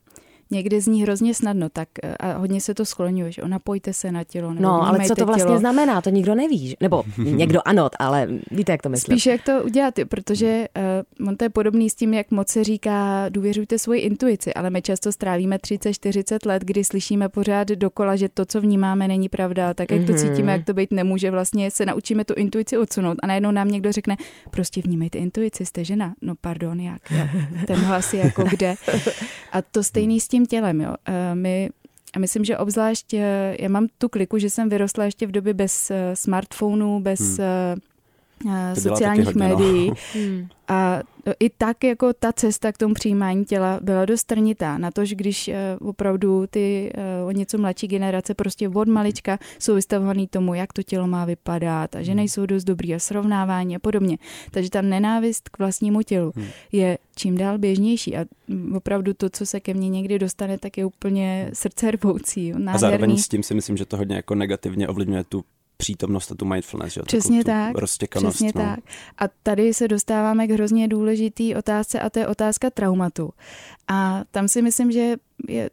někdy 0.50 0.80
zní 0.80 1.02
hrozně 1.02 1.34
snadno, 1.34 1.68
tak 1.68 1.88
eh, 2.02 2.16
a 2.16 2.38
hodně 2.38 2.60
se 2.60 2.74
to 2.74 2.84
skloňuje, 2.84 3.32
že 3.32 3.42
napojte 3.46 3.92
se 3.92 4.12
na 4.12 4.24
tělo. 4.24 4.48
Nebo 4.54 4.62
no, 4.62 4.88
ale 4.88 5.04
co 5.06 5.14
to 5.14 5.26
vlastně 5.26 5.44
tělo. 5.44 5.58
znamená, 5.58 6.00
to 6.00 6.10
nikdo 6.10 6.34
neví, 6.34 6.76
nebo 6.80 7.04
někdo 7.18 7.60
ano, 7.64 7.88
ale 7.98 8.28
víte, 8.50 8.72
jak 8.72 8.82
to 8.82 8.88
myslím. 8.88 9.14
Spíš 9.18 9.26
jak 9.26 9.42
to 9.42 9.62
udělat, 9.64 9.94
protože 10.08 10.68
uh, 10.76 10.82
on 11.26 11.36
to 11.36 11.44
je 11.44 11.48
podobný 11.48 11.90
s 11.90 11.94
tím, 11.94 12.14
jak 12.14 12.30
moc 12.30 12.48
se 12.48 12.64
říká, 12.64 13.28
důvěřujte 13.28 13.78
svoji 13.78 14.00
intuici, 14.00 14.54
ale 14.54 14.70
my 14.70 14.82
často 14.82 15.12
strávíme 15.12 15.56
30-40 15.56 16.38
let, 16.46 16.62
kdy 16.64 16.84
slyšíme 16.84 17.28
pořád 17.28 17.68
dokola, 17.68 18.16
že 18.16 18.28
to, 18.28 18.44
co 18.44 18.60
vnímáme, 18.60 19.08
není 19.08 19.28
pravda, 19.28 19.74
tak 19.74 19.90
jak 19.90 20.00
mm-hmm. 20.00 20.06
to 20.06 20.12
mhm. 20.12 20.20
cítíme, 20.20 20.52
jak 20.52 20.64
to 20.64 20.74
být 20.74 20.90
nemůže, 20.90 21.30
vlastně 21.30 21.70
se 21.70 21.86
naučíme 21.86 22.24
tu 22.24 22.34
intuici 22.34 22.78
odsunout 22.78 23.18
a 23.22 23.26
najednou 23.26 23.50
nám 23.50 23.68
někdo 23.68 23.92
řekne, 23.92 24.16
prostě 24.50 24.80
vnímejte 24.82 25.18
intuici, 25.18 25.66
jste 25.66 25.84
žena. 25.84 26.14
No 26.22 26.34
pardon, 26.40 26.80
jak? 26.80 27.02
Ten 27.66 27.76
hlas 27.76 28.14
je 28.14 28.20
jako 28.20 28.44
kde? 28.44 28.74
A 29.52 29.62
to 29.62 29.82
stejný 29.82 30.20
s 30.20 30.28
tím 30.28 30.38
tím 30.38 30.46
tělem. 30.46 30.80
Jo. 30.80 30.94
Eh, 31.06 31.34
my 31.34 31.70
a 32.14 32.18
myslím, 32.18 32.44
že 32.44 32.58
obzvlášť, 32.58 33.14
eh, 33.14 33.56
já 33.60 33.68
mám 33.68 33.86
tu 33.98 34.08
kliku, 34.08 34.38
že 34.38 34.50
jsem 34.50 34.68
vyrostla 34.68 35.04
ještě 35.04 35.26
v 35.26 35.30
době 35.30 35.54
bez 35.54 35.90
eh, 35.90 36.16
smartphonů, 36.16 37.00
bez 37.00 37.20
hmm. 37.20 37.36
Sociálních 38.74 39.34
médií. 39.34 39.88
No. 39.88 39.94
Hmm. 40.14 40.48
A 40.68 41.00
i 41.40 41.50
tak 41.50 41.84
jako 41.84 42.12
ta 42.12 42.32
cesta 42.32 42.72
k 42.72 42.78
tomu 42.78 42.94
přijímání 42.94 43.44
těla 43.44 43.80
byla 43.82 44.04
dost 44.04 44.24
trnitá. 44.24 44.78
Na 44.78 44.90
to, 44.90 45.04
že 45.04 45.14
když 45.14 45.48
eh, 45.48 45.76
opravdu 45.80 46.46
ty 46.50 46.92
eh, 46.94 47.24
o 47.24 47.30
něco 47.30 47.58
mladší 47.58 47.86
generace 47.86 48.34
prostě 48.34 48.68
od 48.68 48.88
malička 48.88 49.38
jsou 49.58 49.74
vystavovaný 49.74 50.26
tomu, 50.26 50.54
jak 50.54 50.72
to 50.72 50.82
tělo 50.82 51.06
má 51.06 51.24
vypadat 51.24 51.96
a 51.96 52.02
že 52.02 52.10
hmm. 52.10 52.16
nejsou 52.16 52.46
dost 52.46 52.64
dobrý 52.64 52.94
a 52.94 52.98
srovnávání 52.98 53.76
a 53.76 53.78
podobně. 53.78 54.18
Takže 54.50 54.70
ta 54.70 54.82
nenávist 54.82 55.48
k 55.48 55.58
vlastnímu 55.58 56.02
tělu 56.02 56.32
hmm. 56.36 56.46
je 56.72 56.98
čím 57.16 57.38
dál 57.38 57.58
běžnější 57.58 58.16
a 58.16 58.24
opravdu 58.74 59.14
to, 59.14 59.30
co 59.30 59.46
se 59.46 59.60
ke 59.60 59.74
mně 59.74 59.88
někdy 59.88 60.18
dostane, 60.18 60.58
tak 60.58 60.78
je 60.78 60.84
úplně 60.84 61.50
srdcervoucí. 61.52 62.52
A 62.52 62.78
zároveň 62.78 63.16
s 63.16 63.28
tím 63.28 63.42
si 63.42 63.54
myslím, 63.54 63.76
že 63.76 63.86
to 63.86 63.96
hodně 63.96 64.16
jako 64.16 64.34
negativně 64.34 64.88
ovlivňuje 64.88 65.24
tu 65.24 65.44
přítomnost 65.78 66.32
a 66.32 66.34
tu 66.34 66.44
mindfulness, 66.44 66.96
jo? 66.96 67.02
Přesně 67.02 67.44
tak. 67.44 67.76
Přesně 68.10 68.52
no. 68.54 68.62
tak. 68.62 68.78
A 69.18 69.24
tady 69.42 69.74
se 69.74 69.88
dostáváme 69.88 70.46
k 70.46 70.50
hrozně 70.50 70.88
důležitý 70.88 71.54
otázce 71.54 72.00
a 72.00 72.10
to 72.10 72.18
je 72.18 72.26
otázka 72.26 72.70
traumatu. 72.70 73.30
A 73.88 74.24
tam 74.30 74.48
si 74.48 74.62
myslím, 74.62 74.92
že 74.92 75.16
je 75.48 75.70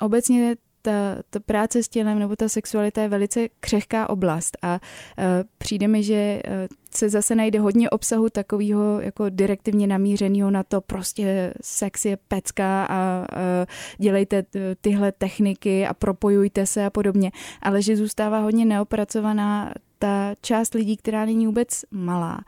obecně 0.00 0.56
ta, 0.82 1.16
ta 1.30 1.40
práce 1.40 1.82
s 1.82 1.88
tělem 1.88 2.18
nebo 2.18 2.36
ta 2.36 2.48
sexualita 2.48 3.02
je 3.02 3.08
velice 3.08 3.48
křehká 3.60 4.10
oblast 4.10 4.58
a 4.62 4.80
uh, 5.18 5.24
přijde 5.58 5.88
mi, 5.88 6.02
že 6.02 6.42
uh, 6.46 6.52
se 6.94 7.08
zase 7.08 7.34
najde 7.34 7.60
hodně 7.60 7.90
obsahu 7.90 8.30
takového 8.30 9.00
jako 9.00 9.28
direktivně 9.28 9.86
namířeného 9.86 10.50
na 10.50 10.62
to 10.62 10.80
prostě 10.80 11.54
sex 11.62 12.04
je 12.04 12.16
pecka 12.28 12.86
a 12.90 13.26
uh, 13.32 13.66
dělejte 13.98 14.44
tyhle 14.80 15.12
techniky 15.12 15.86
a 15.86 15.94
propojujte 15.94 16.66
se 16.66 16.84
a 16.84 16.90
podobně, 16.90 17.30
ale 17.62 17.82
že 17.82 17.96
zůstává 17.96 18.38
hodně 18.38 18.64
neopracovaná 18.64 19.72
ta 19.98 20.34
část 20.40 20.74
lidí, 20.74 20.96
která 20.96 21.24
není 21.24 21.46
vůbec 21.46 21.84
malá, 21.90 22.40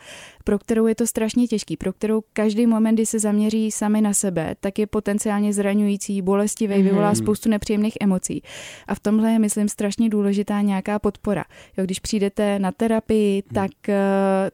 pro 0.50 0.58
kterou 0.58 0.86
je 0.86 0.94
to 0.94 1.06
strašně 1.06 1.46
těžký, 1.46 1.76
pro 1.76 1.92
kterou 1.92 2.22
každý 2.32 2.66
moment, 2.66 2.94
kdy 2.94 3.06
se 3.06 3.18
zaměří 3.18 3.70
sami 3.70 4.00
na 4.00 4.14
sebe, 4.14 4.54
tak 4.60 4.78
je 4.78 4.86
potenciálně 4.86 5.52
zraňující, 5.52 6.22
bolestivý, 6.22 6.74
mm-hmm. 6.74 6.82
vyvolá 6.82 7.14
spoustu 7.14 7.48
nepříjemných 7.48 7.94
emocí. 8.00 8.42
A 8.86 8.94
v 8.94 9.00
tomhle 9.00 9.32
je, 9.32 9.38
myslím, 9.38 9.68
strašně 9.68 10.08
důležitá 10.08 10.60
nějaká 10.60 10.98
podpora. 10.98 11.44
Jo, 11.76 11.84
když 11.84 11.98
přijdete 11.98 12.58
na 12.58 12.72
terapii, 12.72 13.42
mm. 13.46 13.54
tak 13.54 13.70
uh, 13.88 13.94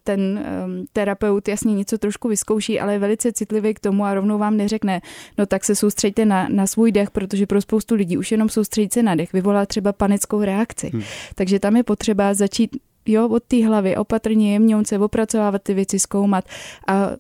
ten 0.05 0.21
um, 0.21 0.85
terapeut 0.93 1.49
jasně 1.49 1.75
něco 1.75 1.99
trošku 1.99 2.29
vyzkouší, 2.29 2.81
ale 2.81 2.93
je 2.93 2.99
velice 2.99 3.33
citlivý 3.33 3.75
k 3.75 3.81
tomu 3.81 4.05
a 4.05 4.15
rovnou 4.15 4.39
vám 4.39 4.57
neřekne, 4.57 5.01
no 5.39 5.47
tak 5.47 5.65
se 5.65 5.75
soustřeďte 5.75 6.25
na, 6.25 6.49
na 6.49 6.67
svůj 6.67 6.93
dech, 6.93 7.11
protože 7.11 7.47
pro 7.47 7.61
spoustu 7.61 7.95
lidí 7.95 8.19
už 8.19 8.33
jenom 8.33 8.49
soustředit 8.49 8.93
se 8.93 9.03
na 9.03 9.15
dech 9.15 9.33
vyvolá 9.33 9.67
třeba 9.67 9.93
panickou 9.93 10.43
reakci. 10.43 10.91
Mm. 10.93 11.03
Takže 11.35 11.59
tam 11.61 11.77
je 11.77 11.83
potřeba 11.83 12.35
začít 12.35 12.77
jo, 13.07 13.29
od 13.29 13.43
té 13.43 13.67
hlavy 13.67 13.97
opatrně 13.97 14.53
jemňonce 14.53 14.99
opracovávat 14.99 15.63
ty 15.63 15.75
věci, 15.75 15.99
zkoumat 15.99 16.45
a 16.89 17.11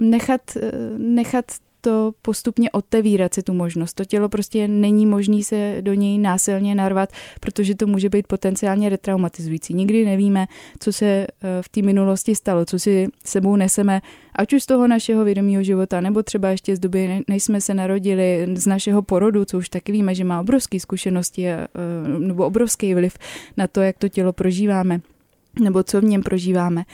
nechat, 0.00 0.40
nechat 0.96 1.44
to 1.80 2.12
postupně 2.22 2.70
otevírat 2.70 3.34
si 3.34 3.42
tu 3.42 3.54
možnost. 3.54 3.94
To 3.94 4.04
tělo 4.04 4.28
prostě 4.28 4.68
není 4.68 5.06
možný 5.06 5.44
se 5.44 5.76
do 5.80 5.94
něj 5.94 6.18
násilně 6.18 6.74
narvat, 6.74 7.12
protože 7.40 7.74
to 7.74 7.86
může 7.86 8.08
být 8.08 8.26
potenciálně 8.26 8.88
retraumatizující. 8.88 9.74
Nikdy 9.74 10.04
nevíme, 10.04 10.46
co 10.78 10.92
se 10.92 11.06
eh, 11.06 11.26
v 11.60 11.68
té 11.68 11.82
minulosti 11.82 12.34
stalo, 12.34 12.64
co 12.64 12.78
si 12.78 13.08
sebou 13.24 13.56
neseme, 13.56 14.00
ať 14.34 14.52
už 14.52 14.62
z 14.62 14.66
toho 14.66 14.88
našeho 14.88 15.24
vědomího 15.24 15.62
života, 15.62 16.00
nebo 16.00 16.22
třeba 16.22 16.48
ještě 16.48 16.76
z 16.76 16.78
doby, 16.78 17.22
než 17.28 17.42
jsme 17.42 17.60
se 17.60 17.74
narodili, 17.74 18.46
z 18.54 18.66
našeho 18.66 19.02
porodu, 19.02 19.44
co 19.44 19.58
už 19.58 19.68
taky 19.68 19.92
víme, 19.92 20.14
že 20.14 20.24
má 20.24 20.40
obrovské 20.40 20.80
zkušenosti 20.80 21.48
eh, 21.48 21.68
nebo 22.18 22.46
obrovský 22.46 22.94
vliv 22.94 23.18
na 23.56 23.66
to, 23.66 23.80
jak 23.80 23.98
to 23.98 24.08
tělo 24.08 24.32
prožíváme 24.32 25.00
nebo 25.60 25.82
co 25.82 26.00
v 26.00 26.04
něm 26.04 26.22
prožíváme, 26.22 26.84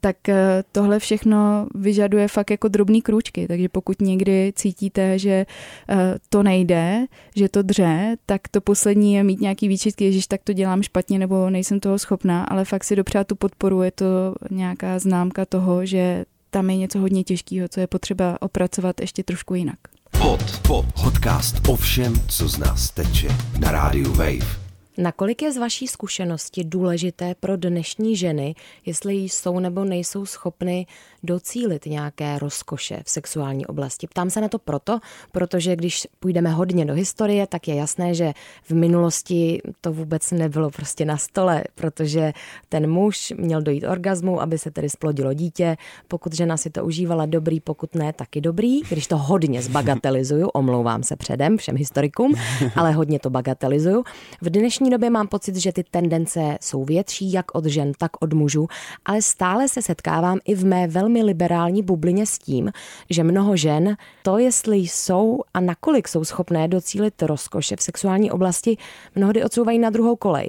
tak 0.00 0.28
eh, 0.28 0.64
tohle 0.72 0.98
všechno 0.98 1.66
vyžaduje 1.74 2.28
fakt 2.28 2.50
jako 2.50 2.68
drobný 2.68 3.02
krůčky, 3.02 3.48
takže 3.48 3.68
pokud 3.68 4.00
někdy 4.00 4.52
cítíte, 4.56 5.18
že 5.18 5.46
eh, 5.88 6.14
to 6.28 6.42
nejde, 6.42 7.06
že 7.36 7.48
to 7.48 7.62
dře, 7.62 8.16
tak 8.26 8.48
to 8.50 8.60
poslední 8.60 9.14
je 9.14 9.24
mít 9.24 9.40
nějaký 9.40 9.68
výčitky, 9.68 10.12
že 10.12 10.28
tak 10.28 10.40
to 10.44 10.52
dělám 10.52 10.82
špatně 10.82 11.18
nebo 11.18 11.50
nejsem 11.50 11.80
toho 11.80 11.98
schopná, 11.98 12.44
ale 12.44 12.64
fakt 12.64 12.84
si 12.84 12.96
dopřát 12.96 13.26
tu 13.26 13.36
podporu, 13.36 13.82
je 13.82 13.90
to 13.90 14.34
nějaká 14.50 14.98
známka 14.98 15.44
toho, 15.44 15.86
že 15.86 16.24
tam 16.50 16.70
je 16.70 16.76
něco 16.76 16.98
hodně 16.98 17.24
těžkého, 17.24 17.68
co 17.68 17.80
je 17.80 17.86
potřeba 17.86 18.42
opracovat 18.42 19.00
ještě 19.00 19.22
trošku 19.22 19.54
jinak. 19.54 19.78
Pod, 20.18 20.60
pod, 20.66 20.86
podcast 21.02 21.68
o 21.68 21.76
všem, 21.76 22.14
co 22.28 22.48
z 22.48 22.58
nás 22.58 22.90
teče 22.90 23.28
na 23.58 23.70
rádiu 23.70 24.12
Wave. 24.12 24.63
Nakolik 24.98 25.42
je 25.42 25.52
z 25.52 25.56
vaší 25.56 25.86
zkušenosti 25.86 26.64
důležité 26.64 27.34
pro 27.40 27.56
dnešní 27.56 28.16
ženy, 28.16 28.54
jestli 28.86 29.14
jsou 29.14 29.58
nebo 29.58 29.84
nejsou 29.84 30.26
schopny 30.26 30.86
docílit 31.22 31.86
nějaké 31.86 32.38
rozkoše 32.38 33.00
v 33.04 33.10
sexuální 33.10 33.66
oblasti? 33.66 34.06
Ptám 34.06 34.30
se 34.30 34.40
na 34.40 34.48
to 34.48 34.58
proto, 34.58 34.98
protože 35.32 35.76
když 35.76 36.06
půjdeme 36.20 36.50
hodně 36.50 36.84
do 36.84 36.94
historie, 36.94 37.46
tak 37.46 37.68
je 37.68 37.74
jasné, 37.74 38.14
že 38.14 38.32
v 38.62 38.70
minulosti 38.70 39.62
to 39.80 39.92
vůbec 39.92 40.30
nebylo 40.30 40.70
prostě 40.70 41.04
na 41.04 41.16
stole, 41.16 41.64
protože 41.74 42.32
ten 42.68 42.90
muž 42.90 43.32
měl 43.36 43.62
dojít 43.62 43.84
orgazmu, 43.84 44.40
aby 44.40 44.58
se 44.58 44.70
tedy 44.70 44.90
splodilo 44.90 45.34
dítě. 45.34 45.76
Pokud 46.08 46.34
žena 46.34 46.56
si 46.56 46.70
to 46.70 46.84
užívala 46.84 47.26
dobrý, 47.26 47.60
pokud 47.60 47.94
ne, 47.94 48.12
taky 48.12 48.40
dobrý. 48.40 48.80
Když 48.80 49.06
to 49.06 49.18
hodně 49.18 49.62
zbagatelizuju, 49.62 50.48
omlouvám 50.48 51.02
se 51.02 51.16
předem 51.16 51.56
všem 51.56 51.76
historikům, 51.76 52.34
ale 52.76 52.92
hodně 52.92 53.18
to 53.18 53.30
bagatelizuju. 53.30 54.04
V 54.40 54.50
dnešní 54.50 54.83
dnešní 54.84 54.96
době 54.96 55.10
mám 55.10 55.28
pocit, 55.28 55.56
že 55.56 55.72
ty 55.72 55.84
tendence 55.90 56.58
jsou 56.60 56.84
větší 56.84 57.32
jak 57.32 57.54
od 57.54 57.64
žen, 57.64 57.92
tak 57.98 58.10
od 58.20 58.32
mužů, 58.32 58.66
ale 59.04 59.22
stále 59.22 59.68
se 59.68 59.82
setkávám 59.82 60.38
i 60.44 60.54
v 60.54 60.64
mé 60.64 60.86
velmi 60.86 61.22
liberální 61.22 61.82
bublině 61.82 62.26
s 62.26 62.38
tím, 62.38 62.72
že 63.10 63.24
mnoho 63.24 63.56
žen 63.56 63.96
to, 64.22 64.38
jestli 64.38 64.76
jsou 64.76 65.40
a 65.54 65.60
nakolik 65.60 66.08
jsou 66.08 66.24
schopné 66.24 66.68
docílit 66.68 67.22
rozkoše 67.22 67.76
v 67.76 67.82
sexuální 67.82 68.30
oblasti, 68.30 68.76
mnohdy 69.14 69.44
odsouvají 69.44 69.78
na 69.78 69.90
druhou 69.90 70.16
kolej. 70.16 70.48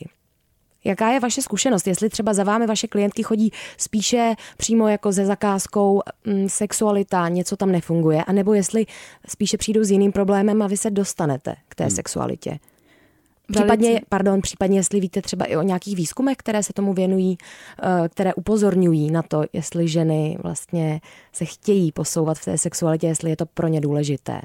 Jaká 0.84 1.12
je 1.12 1.20
vaše 1.20 1.42
zkušenost? 1.42 1.88
Jestli 1.88 2.10
třeba 2.10 2.34
za 2.34 2.44
vámi 2.44 2.68
vaše 2.68 2.88
klientky 2.88 3.24
chodí 3.24 3.52
spíše 3.78 4.36
přímo 4.58 4.88
jako 4.88 5.12
ze 5.12 5.26
zakázkou 5.26 6.02
mm, 6.26 6.50
sexualita, 6.50 7.30
něco 7.30 7.58
tam 7.58 7.72
nefunguje, 7.72 8.24
anebo 8.24 8.54
jestli 8.54 8.86
spíše 9.28 9.58
přijdou 9.58 9.84
s 9.84 9.92
jiným 9.92 10.12
problémem 10.12 10.62
a 10.62 10.68
vy 10.68 10.78
se 10.78 10.92
dostanete 10.92 11.56
k 11.68 11.76
té 11.76 11.84
hmm. 11.84 11.92
sexualitě? 11.92 12.60
Případně, 13.52 14.02
pardon, 14.10 14.42
případně, 14.42 14.80
jestli 14.80 15.00
víte 15.00 15.22
třeba 15.22 15.46
i 15.46 15.56
o 15.56 15.62
nějakých 15.62 15.96
výzkumech, 15.96 16.38
které 16.38 16.64
se 16.64 16.74
tomu 16.74 16.94
věnují, 16.94 17.38
eh, 17.84 18.10
které 18.10 18.34
upozorňují 18.34 19.12
na 19.12 19.22
to, 19.22 19.44
jestli 19.54 19.88
ženy 19.88 20.38
vlastně 20.44 21.02
se 21.34 21.46
chtějí 21.46 21.92
posouvat 21.92 22.38
v 22.38 22.46
té 22.46 22.58
sexualitě, 22.58 23.08
jestli 23.08 23.30
je 23.30 23.36
to 23.36 23.46
pro 23.46 23.68
ně 23.68 23.82
důležité. 23.82 24.42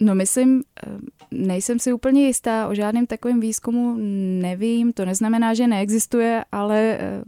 No 0.00 0.14
myslím, 0.14 0.62
eh, 0.86 0.90
nejsem 1.30 1.78
si 1.78 1.92
úplně 1.92 2.26
jistá, 2.26 2.68
o 2.68 2.74
žádném 2.74 3.06
takovém 3.06 3.40
výzkumu 3.40 3.96
nevím, 4.40 4.92
to 4.92 5.04
neznamená, 5.04 5.54
že 5.54 5.66
neexistuje, 5.66 6.44
ale 6.52 6.98
eh, 7.00 7.22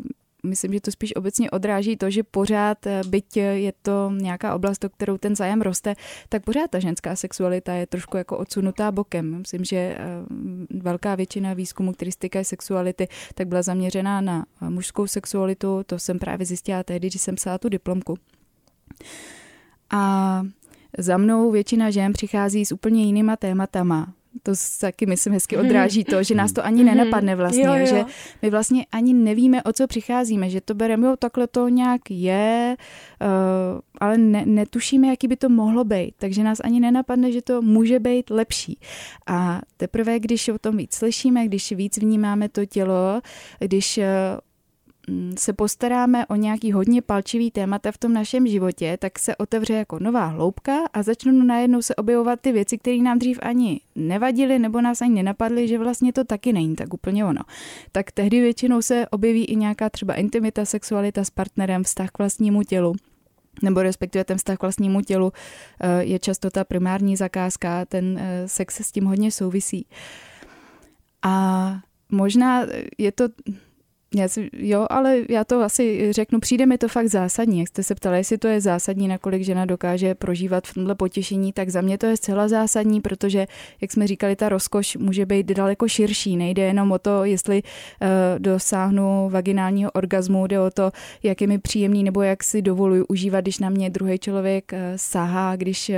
myslím, 0.49 0.73
že 0.73 0.81
to 0.81 0.91
spíš 0.91 1.17
obecně 1.17 1.51
odráží 1.51 1.97
to, 1.97 2.11
že 2.11 2.23
pořád, 2.23 2.87
eh, 2.87 3.01
byť 3.09 3.37
je 3.37 3.73
to 3.83 4.11
nějaká 4.15 4.55
oblast, 4.55 4.83
do 4.83 4.91
kterou 4.91 5.19
ten 5.19 5.37
zájem 5.37 5.63
roste, 5.63 5.95
tak 6.29 6.45
pořád 6.45 6.71
ta 6.71 6.79
ženská 6.79 7.17
sexualita 7.17 7.73
je 7.73 7.87
trošku 7.87 8.17
jako 8.17 8.39
odsunutá 8.39 8.93
bokem. 8.93 9.39
Myslím, 9.39 9.65
že 9.65 9.77
eh, 9.77 9.99
velká 10.71 11.15
většina 11.15 11.55
výzkumů, 11.55 11.93
který 11.93 12.13
stykají 12.13 12.45
sexuality, 12.45 13.09
tak 13.35 13.49
byla 13.49 13.63
zaměřená 13.63 14.21
na 14.21 14.47
mužskou 14.69 15.07
sexualitu. 15.07 15.83
To 15.87 15.99
jsem 15.99 16.19
právě 16.19 16.47
zjistila 16.47 16.83
tehdy, 16.83 17.09
když 17.09 17.23
jsem 17.23 17.35
psala 17.35 17.59
tu 17.59 17.69
diplomku. 17.69 18.19
A 19.91 20.43
za 20.99 21.17
mnou 21.17 21.51
většina 21.51 21.91
žen 21.91 22.13
přichází 22.13 22.67
s 22.67 22.73
úplně 22.73 23.05
jinýma 23.05 23.37
tématama. 23.37 24.13
To 24.43 24.53
taky, 24.81 25.07
myslím, 25.07 25.33
hezky 25.33 25.57
mhm. 25.57 25.67
odráží 25.67 26.05
to, 26.05 26.23
že 26.23 26.35
nás 26.35 26.53
to 26.53 26.65
ani 26.65 26.85
mhm. 26.85 26.97
nenapadne 26.97 27.37
vlastně, 27.37 27.65
jo, 27.65 27.75
jo. 27.75 27.87
že 27.87 28.05
my 28.43 28.51
vlastně 28.51 28.87
ani 28.93 29.15
nevíme, 29.15 29.63
o 29.63 29.73
co 29.73 29.87
přicházíme, 29.87 30.51
že 30.51 30.61
to 30.61 30.75
bereme, 30.75 31.07
jo, 31.07 31.17
takhle 31.19 31.47
to 31.47 31.69
nějak 31.69 32.01
je, 32.11 32.77
uh, 33.21 33.81
ale 34.01 34.19
ne, 34.19 34.43
netušíme, 34.47 35.09
jaký 35.09 35.29
by 35.29 35.37
to 35.37 35.49
mohlo 35.49 35.85
být, 35.85 36.15
takže 36.19 36.43
nás 36.43 36.59
ani 36.65 36.81
nenapadne, 36.81 37.33
že 37.33 37.43
to 37.43 37.63
může 37.63 38.01
být 38.01 38.31
lepší. 38.31 38.79
A 39.27 39.61
teprve, 39.77 40.21
když 40.21 40.49
o 40.49 40.59
tom 40.59 40.77
víc 40.77 40.95
slyšíme, 40.95 41.45
když 41.45 41.73
víc 41.73 41.99
vnímáme 41.99 42.49
to 42.49 42.67
tělo, 42.67 43.21
když 43.59 43.99
Mm, 43.99 44.48
se 45.39 45.53
postaráme 45.53 46.27
o 46.27 46.35
nějaký 46.35 46.73
hodně 46.73 47.03
palčivý 47.03 47.51
témata 47.51 47.93
v 47.93 47.99
tom 47.99 48.13
našem 48.13 48.47
životě, 48.47 48.97
tak 49.01 49.19
se 49.19 49.37
otevře 49.37 49.75
jako 49.75 49.99
nová 49.99 50.27
hloubka 50.27 50.79
a 50.93 51.03
začnou 51.03 51.33
najednou 51.33 51.83
se 51.83 51.95
objevovat 51.95 52.41
ty 52.41 52.53
věci, 52.53 52.79
které 52.79 52.97
nám 52.97 53.19
dřív 53.19 53.39
ani 53.43 53.81
nevadily 53.97 54.59
nebo 54.59 54.81
nás 54.81 55.03
ani 55.03 55.15
nenapadly, 55.15 55.69
že 55.69 55.79
vlastně 55.79 56.13
to 56.13 56.25
taky 56.25 56.53
není 56.53 56.77
tak 56.77 56.95
úplně 56.95 57.25
ono. 57.25 57.41
Tak 57.93 58.13
tehdy 58.13 58.41
většinou 58.41 58.83
se 58.83 59.07
objeví 59.11 59.45
i 59.45 59.57
nějaká 59.57 59.91
třeba 59.91 60.15
intimita, 60.15 60.65
sexualita 60.65 61.25
s 61.25 61.31
partnerem, 61.31 61.85
vztah 61.85 62.11
k 62.11 62.19
vlastnímu 62.19 62.63
tělu 62.63 62.95
nebo 63.63 63.83
respektive 63.83 64.25
ten 64.25 64.39
vztah 64.39 64.59
k 64.59 64.63
vlastnímu 64.63 65.01
tělu 65.01 65.33
eh, 65.81 66.05
je 66.05 66.19
často 66.19 66.51
ta 66.51 66.65
primární 66.65 67.17
zakázka, 67.17 67.85
ten 67.85 68.19
eh, 68.19 68.49
sex 68.49 68.81
s 68.81 68.93
tím 68.93 69.05
hodně 69.05 69.33
souvisí. 69.33 69.87
A 71.23 71.81
možná 72.11 72.67
je 72.99 73.13
to 73.13 73.25
já 74.15 74.29
si, 74.29 74.51
jo, 74.53 74.87
ale 74.91 75.19
já 75.29 75.45
to 75.45 75.63
asi 75.63 76.13
řeknu, 76.13 76.41
přijde 76.41 76.67
mi 76.67 76.79
to 76.79 76.89
fakt 76.89 77.07
zásadní. 77.07 77.59
Jak 77.59 77.69
jste 77.69 77.83
se 77.83 77.95
ptali, 77.95 78.19
jestli 78.19 78.39
to 78.39 78.49
je 78.49 78.61
zásadní, 78.61 79.09
nakolik 79.09 79.43
žena 79.43 79.65
dokáže 79.65 80.15
prožívat 80.15 80.67
v 80.67 80.75
tomhle 80.75 80.95
potěšení, 80.95 81.53
tak 81.53 81.69
za 81.69 81.81
mě 81.81 81.99
to 81.99 82.07
je 82.07 82.17
zcela 82.17 82.49
zásadní, 82.49 83.01
protože, 83.01 83.47
jak 83.81 83.93
jsme 83.93 84.07
říkali, 84.07 84.37
ta 84.37 84.49
rozkoš 84.49 84.97
může 84.97 85.27
být 85.27 85.47
daleko 85.47 85.89
širší. 85.89 86.37
Nejde 86.37 86.63
jenom 86.63 86.93
o 86.93 86.99
to, 86.99 87.25
jestli 87.25 87.63
uh, 87.63 88.09
dosáhnu 88.39 89.29
vaginálního 89.31 89.91
orgazmu, 89.91 90.47
jde 90.47 90.61
o 90.61 90.71
to, 90.71 90.91
jak 91.23 91.41
je 91.41 91.47
mi 91.47 91.59
příjemný 91.59 92.05
nebo 92.05 92.23
jak 92.23 92.45
si 92.45 92.63
dovoluji 92.63 93.05
užívat, 93.09 93.45
když 93.45 93.59
na 93.59 93.71
mě 93.71 93.91
druhý 93.91 94.19
člověk 94.19 94.73
uh, 94.73 94.79
sahá, 94.97 95.57
když 95.57 95.89
uh, 95.89 95.95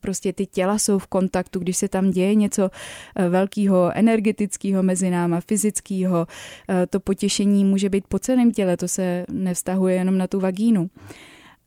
prostě 0.00 0.32
ty 0.32 0.46
těla 0.46 0.78
jsou 0.78 0.98
v 0.98 1.06
kontaktu, 1.06 1.58
když 1.58 1.76
se 1.76 1.88
tam 1.88 2.10
děje 2.10 2.34
něco 2.34 2.62
uh, 2.62 3.26
velkého, 3.28 3.90
energetického 3.94 4.82
mezi 4.82 5.10
náma, 5.10 5.40
fyzického, 5.40 6.26
uh, 6.68 6.76
to 6.90 7.00
potěšení 7.00 7.47
utrpení 7.48 7.64
může 7.64 7.88
být 7.88 8.04
po 8.08 8.18
celém 8.18 8.52
těle, 8.52 8.76
to 8.76 8.88
se 8.88 9.24
nevztahuje 9.30 9.94
jenom 9.94 10.18
na 10.18 10.26
tu 10.26 10.40
vagínu. 10.40 10.90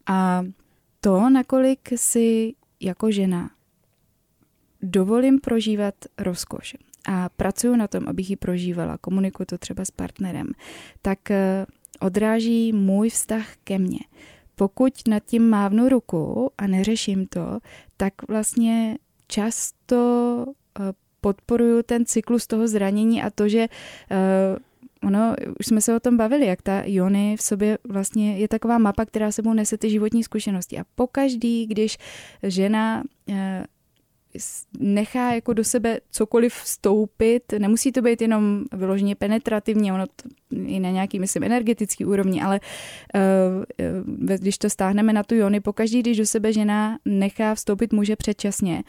A 0.08 0.44
to, 1.02 1.30
nakolik 1.30 1.90
si 1.96 2.54
jako 2.80 3.12
žena 3.12 3.52
dovolím 4.82 5.40
prožívat 5.40 5.96
rozkoš 6.18 6.76
a 7.08 7.30
pracuju 7.30 7.76
na 7.76 7.88
tom, 7.88 8.08
abych 8.08 8.30
ji 8.30 8.36
prožívala, 8.36 8.98
komunikuju 8.98 9.46
to 9.46 9.58
třeba 9.58 9.86
s 9.86 9.92
partnerem, 9.92 10.48
tak 11.02 11.32
eh, 11.32 11.66
odráží 12.00 12.74
můj 12.74 13.10
vztah 13.10 13.46
ke 13.64 13.80
mně. 13.80 14.00
Pokud 14.56 14.94
nad 15.08 15.24
tím 15.26 15.50
mávnu 15.50 15.90
ruku 15.90 16.52
a 16.58 16.68
neřeším 16.68 17.28
to, 17.28 17.60
tak 17.98 18.14
vlastně 18.28 18.98
často 19.28 20.46
eh, 20.80 20.94
podporuju 21.22 21.84
ten 21.84 22.06
cyklus 22.06 22.48
toho 22.48 22.68
zranění 22.68 23.24
a 23.24 23.30
to, 23.30 23.50
že 23.50 23.68
eh, 24.12 24.58
ono, 25.04 25.36
už 25.60 25.66
jsme 25.66 25.82
se 25.82 25.96
o 25.96 26.00
tom 26.00 26.18
bavili, 26.18 26.46
jak 26.46 26.62
ta 26.62 26.84
Jony 26.86 27.38
v 27.38 27.42
sobě 27.42 27.78
vlastně 27.90 28.38
je 28.38 28.48
taková 28.48 28.78
mapa, 28.78 29.06
která 29.06 29.32
sebou 29.32 29.54
nese 29.54 29.78
ty 29.78 29.90
životní 29.90 30.24
zkušenosti. 30.24 30.80
A 30.80 30.84
pokaždý, 30.96 31.66
když 31.66 31.98
žena 32.44 33.04
eh, 33.30 33.66
nechá 34.80 35.34
jako 35.34 35.54
do 35.54 35.64
sebe 35.64 36.00
cokoliv 36.12 36.54
vstoupit, 36.54 37.44
nemusí 37.60 37.92
to 37.92 38.02
být 38.02 38.22
jenom 38.22 38.64
vyloženě 38.74 39.16
penetrativně, 39.16 39.94
ono 39.94 40.06
to 40.08 40.30
i 40.66 40.80
na 40.80 40.90
nějaký, 40.90 41.20
myslím, 41.20 41.44
energetický 41.44 42.06
úrovni, 42.06 42.42
ale 42.42 42.60
uh, 43.16 44.36
když 44.38 44.58
to 44.58 44.70
stáhneme 44.70 45.14
na 45.14 45.24
tu 45.24 45.36
jony, 45.36 45.60
pokaždý, 45.60 46.00
když 46.00 46.18
do 46.18 46.26
sebe 46.26 46.54
žena 46.54 47.00
nechá 47.06 47.56
vstoupit 47.56 47.94
muže 47.94 48.16
předčasně, 48.16 48.84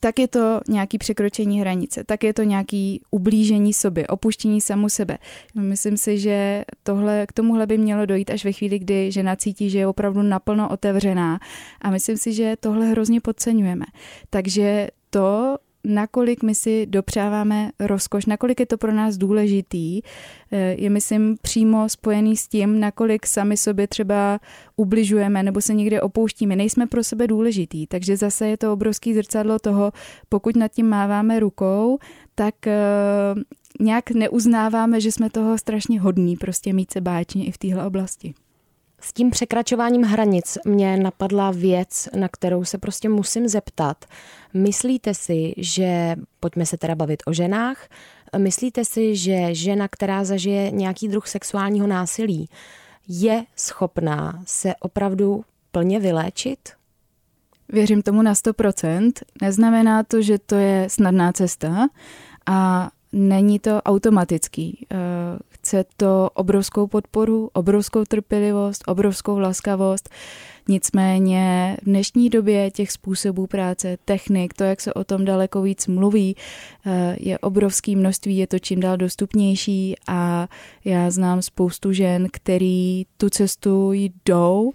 tak 0.00 0.18
je 0.18 0.28
to 0.28 0.60
nějaký 0.68 0.98
překročení 0.98 1.60
hranice, 1.60 2.04
tak 2.04 2.24
je 2.24 2.34
to 2.34 2.42
nějaký 2.42 3.00
ublížení 3.10 3.72
sobě, 3.72 4.06
opuštění 4.06 4.60
samu 4.60 4.88
sebe. 4.88 5.18
Myslím 5.54 5.96
si, 5.96 6.18
že 6.18 6.64
tohle, 6.82 7.26
k 7.26 7.32
tomuhle 7.32 7.66
by 7.66 7.78
mělo 7.78 8.06
dojít 8.06 8.30
až 8.30 8.44
ve 8.44 8.52
chvíli, 8.52 8.78
kdy 8.78 9.12
žena 9.12 9.36
cítí, 9.36 9.70
že 9.70 9.78
je 9.78 9.86
opravdu 9.86 10.22
naplno 10.22 10.68
otevřená 10.68 11.40
a 11.80 11.90
myslím 11.90 12.16
si, 12.16 12.32
že 12.32 12.56
tohle 12.60 12.86
hrozně 12.86 13.20
podceňujeme. 13.20 13.84
Takže 14.30 14.88
to 15.10 15.56
nakolik 15.84 16.42
my 16.42 16.54
si 16.54 16.86
dopřáváme 16.86 17.70
rozkoš, 17.80 18.26
nakolik 18.26 18.60
je 18.60 18.66
to 18.66 18.78
pro 18.78 18.92
nás 18.92 19.16
důležitý, 19.16 20.00
eh, 20.52 20.74
je 20.78 20.90
myslím 20.90 21.36
přímo 21.42 21.88
spojený 21.88 22.36
s 22.36 22.48
tím, 22.48 22.80
nakolik 22.80 23.26
sami 23.26 23.56
sobě 23.56 23.86
třeba 23.86 24.40
ubližujeme 24.76 25.42
nebo 25.42 25.60
se 25.60 25.74
někde 25.74 26.00
opouštíme. 26.00 26.56
Nejsme 26.56 26.86
pro 26.86 27.04
sebe 27.04 27.26
důležitý, 27.26 27.86
takže 27.86 28.16
zase 28.16 28.48
je 28.48 28.56
to 28.56 28.72
obrovský 28.72 29.14
zrcadlo 29.14 29.58
toho, 29.58 29.92
pokud 30.28 30.56
nad 30.56 30.72
tím 30.72 30.88
máváme 30.88 31.40
rukou, 31.40 31.98
tak 32.34 32.66
eh, 32.66 32.74
nějak 33.80 34.10
neuznáváme, 34.10 35.00
že 35.00 35.12
jsme 35.12 35.30
toho 35.30 35.58
strašně 35.58 36.00
hodní, 36.00 36.36
prostě 36.36 36.72
mít 36.72 36.90
se 36.90 37.00
báječně 37.00 37.44
i 37.44 37.52
v 37.52 37.58
téhle 37.58 37.86
oblasti. 37.86 38.34
S 39.00 39.12
tím 39.12 39.30
překračováním 39.30 40.02
hranic 40.02 40.58
mě 40.64 40.96
napadla 40.96 41.50
věc, 41.50 42.08
na 42.16 42.28
kterou 42.28 42.64
se 42.64 42.78
prostě 42.78 43.08
musím 43.08 43.48
zeptat. 43.48 44.04
Myslíte 44.54 45.14
si, 45.14 45.54
že, 45.56 46.16
pojďme 46.40 46.66
se 46.66 46.76
teda 46.76 46.94
bavit 46.94 47.22
o 47.26 47.32
ženách, 47.32 47.88
myslíte 48.38 48.84
si, 48.84 49.16
že 49.16 49.54
žena, 49.54 49.88
která 49.88 50.24
zažije 50.24 50.70
nějaký 50.70 51.08
druh 51.08 51.28
sexuálního 51.28 51.86
násilí, 51.86 52.48
je 53.08 53.44
schopná 53.56 54.42
se 54.46 54.74
opravdu 54.80 55.44
plně 55.72 56.00
vyléčit? 56.00 56.58
Věřím 57.68 58.02
tomu 58.02 58.22
na 58.22 58.32
100%. 58.32 59.12
Neznamená 59.42 60.02
to, 60.02 60.22
že 60.22 60.38
to 60.38 60.54
je 60.54 60.88
snadná 60.90 61.32
cesta 61.32 61.88
a 62.46 62.90
není 63.12 63.58
to 63.58 63.82
automatický. 63.82 64.86
Eh, 64.92 64.96
chce 65.48 65.84
to 65.96 66.30
obrovskou 66.34 66.86
podporu, 66.86 67.50
obrovskou 67.52 68.04
trpělivost, 68.04 68.84
obrovskou 68.86 69.38
laskavost. 69.38 70.08
Nicméně 70.68 71.76
v 71.82 71.84
dnešní 71.84 72.30
době 72.30 72.70
těch 72.70 72.90
způsobů 72.90 73.46
práce, 73.46 73.96
technik, 74.04 74.54
to, 74.54 74.64
jak 74.64 74.80
se 74.80 74.94
o 74.94 75.04
tom 75.04 75.24
daleko 75.24 75.62
víc 75.62 75.86
mluví, 75.86 76.36
eh, 76.86 77.16
je 77.20 77.38
obrovský 77.38 77.96
množství, 77.96 78.36
je 78.36 78.46
to 78.46 78.58
čím 78.58 78.80
dál 78.80 78.96
dostupnější 78.96 79.94
a 80.08 80.48
já 80.84 81.10
znám 81.10 81.42
spoustu 81.42 81.92
žen, 81.92 82.26
který 82.32 83.04
tu 83.16 83.30
cestu 83.30 83.92
jdou 83.92 84.72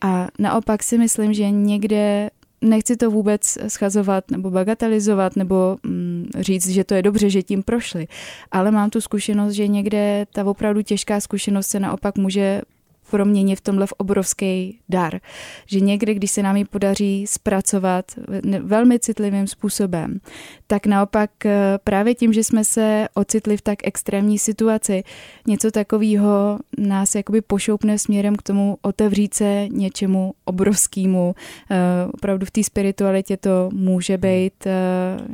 a 0.00 0.28
naopak 0.38 0.82
si 0.82 0.98
myslím, 0.98 1.34
že 1.34 1.50
někde 1.50 2.30
nechci 2.60 2.96
to 2.96 3.10
vůbec 3.10 3.58
schazovat 3.68 4.30
nebo 4.30 4.50
bagatelizovat 4.50 5.36
nebo 5.36 5.76
mm, 5.82 6.30
říct, 6.38 6.68
že 6.68 6.84
to 6.84 6.94
je 6.94 7.02
dobře, 7.02 7.30
že 7.30 7.42
tím 7.42 7.62
prošli, 7.62 8.06
ale 8.50 8.70
mám 8.70 8.90
tu 8.90 9.00
zkušenost, 9.00 9.52
že 9.52 9.68
někde 9.68 10.26
ta 10.32 10.44
opravdu 10.44 10.82
těžká 10.82 11.20
zkušenost 11.20 11.66
se 11.66 11.80
naopak 11.80 12.18
může 12.18 12.62
proměně 13.10 13.56
v 13.56 13.60
tomhle 13.60 13.86
v 13.86 13.92
obrovský 13.92 14.78
dar. 14.88 15.20
Že 15.66 15.80
někdy, 15.80 16.14
když 16.14 16.30
se 16.30 16.42
nám 16.42 16.56
ji 16.56 16.64
podaří 16.64 17.26
zpracovat 17.26 18.04
velmi 18.62 18.98
citlivým 18.98 19.46
způsobem, 19.46 20.20
tak 20.66 20.86
naopak 20.86 21.46
eh, 21.46 21.78
právě 21.84 22.14
tím, 22.14 22.32
že 22.32 22.44
jsme 22.44 22.64
se 22.64 23.08
ocitli 23.14 23.56
v 23.56 23.62
tak 23.62 23.78
extrémní 23.84 24.38
situaci, 24.38 25.02
něco 25.46 25.70
takového 25.70 26.58
nás 26.78 27.14
jakoby 27.14 27.40
pošoupne 27.40 27.98
směrem 27.98 28.36
k 28.36 28.42
tomu 28.42 28.78
otevřít 28.82 29.34
se 29.34 29.66
něčemu 29.70 30.32
obrovskému. 30.44 31.34
Eh, 31.70 31.76
opravdu 32.14 32.46
v 32.46 32.50
té 32.50 32.64
spiritualitě 32.64 33.36
to 33.36 33.70
může 33.72 34.18
být 34.18 34.66
eh, 34.66 34.72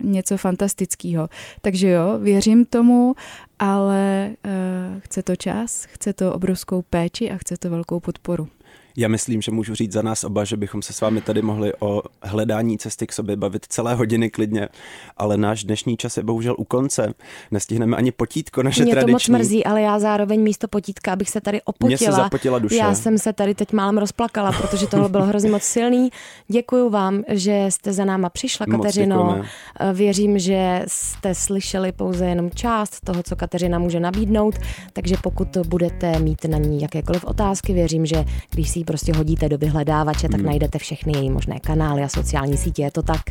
něco 0.02 0.37
fantastického. 0.37 1.28
Takže 1.60 1.88
jo, 1.88 2.18
věřím 2.18 2.64
tomu 2.64 3.14
ale 3.59 4.31
uh, 4.45 5.01
chce 5.01 5.23
to 5.23 5.37
čas, 5.37 5.85
chce 5.85 6.12
to 6.12 6.35
obrovskou 6.35 6.83
péči 6.83 7.31
a 7.31 7.37
chce 7.37 7.57
to 7.57 7.71
velkou 7.71 8.01
podporu. 8.01 8.49
Já 8.96 9.09
myslím, 9.09 9.42
že 9.42 9.50
můžu 9.50 9.74
říct 9.74 9.92
za 9.92 10.02
nás 10.02 10.24
oba, 10.24 10.44
že 10.44 10.57
bychom 10.57 10.83
se 10.83 10.92
s 10.92 11.00
vámi 11.00 11.20
tady 11.20 11.42
mohli 11.42 11.72
o 11.80 12.02
hledání 12.22 12.78
cesty 12.78 13.07
k 13.07 13.12
sobě 13.12 13.37
bavit 13.37 13.66
celé 13.68 13.94
hodiny 13.94 14.30
klidně, 14.30 14.68
ale 15.16 15.37
náš 15.37 15.64
dnešní 15.64 15.96
čas 15.96 16.16
je 16.16 16.22
bohužel 16.22 16.54
u 16.59 16.64
konce. 16.64 17.14
Nestihneme 17.50 17.96
ani 17.96 18.12
potítko 18.12 18.62
naše 18.62 18.83
Mě 18.83 18.92
tradiční. 18.92 19.12
to 19.12 19.12
moc 19.12 19.28
mrzí, 19.28 19.64
ale 19.64 19.83
já 19.83 19.98
zároveň 19.98 20.40
místo 20.40 20.68
potítka, 20.68 21.12
abych 21.12 21.30
se 21.30 21.40
tady 21.40 21.62
opotila. 21.62 21.88
Mně 21.88 21.98
se 21.98 22.12
zapotila 22.12 22.59
duše. 22.59 22.76
Já 22.76 22.94
jsem 22.94 23.18
se 23.18 23.33
tady 23.33 23.54
teď 23.54 23.72
málem 23.72 23.98
rozplakala, 23.98 24.52
protože 24.52 24.87
tohle 24.87 25.09
bylo 25.09 25.24
hrozně 25.24 25.50
moc 25.50 25.62
silný. 25.62 26.11
Děkuji 26.48 26.90
vám, 26.90 27.22
že 27.28 27.66
jste 27.68 27.92
za 27.92 28.04
náma 28.04 28.28
přišla, 28.30 28.66
Kateřino. 28.66 29.16
děkujeme. 29.16 29.48
Věřím, 29.92 30.38
že 30.38 30.83
jste 30.87 31.35
slyšeli 31.35 31.92
pouze 31.92 32.26
jenom 32.26 32.50
část 32.50 33.00
toho, 33.04 33.22
co 33.22 33.37
Kateřina 33.37 33.78
může 33.78 34.00
nabídnout, 34.00 34.54
takže 34.92 35.16
pokud 35.22 35.48
budete 35.66 36.18
mít 36.18 36.44
na 36.44 36.59
ní 36.59 36.83
jakékoliv 36.83 37.24
otázky, 37.24 37.72
věřím, 37.72 38.07
že 38.07 38.24
když 38.50 38.70
si 38.70 38.84
prostě 38.85 39.12
hodíte 39.16 39.49
do 39.49 39.59
vyhledávače, 39.59 40.29
tak 40.29 40.40
Hmm. 40.40 40.47
najdete 40.47 40.79
všechny 40.79 41.12
její 41.18 41.31
možné 41.31 41.61
kanály 41.61 42.03
a 42.03 42.09
sociální 42.09 42.57
sítě. 42.57 42.83
Je 42.83 42.90
to 42.90 43.03
tak? 43.03 43.23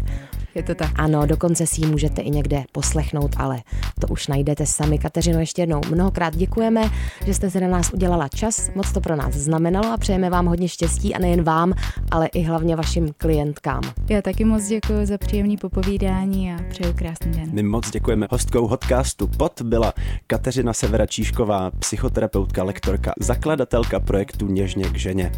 Je 0.56 0.64
to 0.64 0.76
tak. 0.76 0.92
Ano, 0.96 1.26
dokonce 1.26 1.68
si 1.68 1.82
ji 1.82 1.88
můžete 1.88 2.22
i 2.22 2.30
někde 2.30 2.64
poslechnout, 2.72 3.36
ale 3.38 3.62
to 4.02 4.08
už 4.08 4.28
najdete 4.28 4.66
sami. 4.66 4.98
Kateřino, 4.98 5.40
ještě 5.40 5.62
jednou 5.62 5.82
mnohokrát 5.90 6.36
děkujeme, 6.36 6.90
že 7.26 7.34
jste 7.34 7.50
se 7.50 7.60
na 7.62 7.68
nás 7.68 7.94
udělala 7.94 8.28
čas, 8.28 8.72
moc 8.76 8.92
to 8.92 9.02
pro 9.02 9.16
nás 9.16 9.34
znamenalo 9.34 9.92
a 9.92 9.98
přejeme 9.98 10.30
vám 10.30 10.46
hodně 10.46 10.68
štěstí 10.68 11.16
a 11.16 11.20
nejen 11.20 11.44
vám, 11.44 11.74
ale 12.12 12.28
i 12.28 12.42
hlavně 12.42 12.76
vašim 12.76 13.14
klientkám. 13.18 13.82
Já 14.10 14.22
taky 14.22 14.46
moc 14.46 14.68
děkuji 14.68 15.06
za 15.06 15.18
příjemný 15.18 15.58
popovídání 15.58 16.54
a 16.54 16.58
přeju 16.70 16.94
krásný 16.94 17.32
den. 17.32 17.50
My 17.52 17.64
moc 17.64 17.92
děkujeme. 17.92 18.28
Hostkou 18.32 18.68
podcastu 18.68 19.28
POT 19.28 19.62
byla 19.62 19.94
Kateřina 20.28 20.74
Severa 20.74 21.06
Číšková, 21.06 21.72
psychoterapeutka, 21.80 22.64
lektorka, 22.64 23.14
zakladatelka 23.20 24.00
projektu 24.00 24.48
Něžně 24.48 24.84
k 24.84 24.96
ženě. 24.96 25.32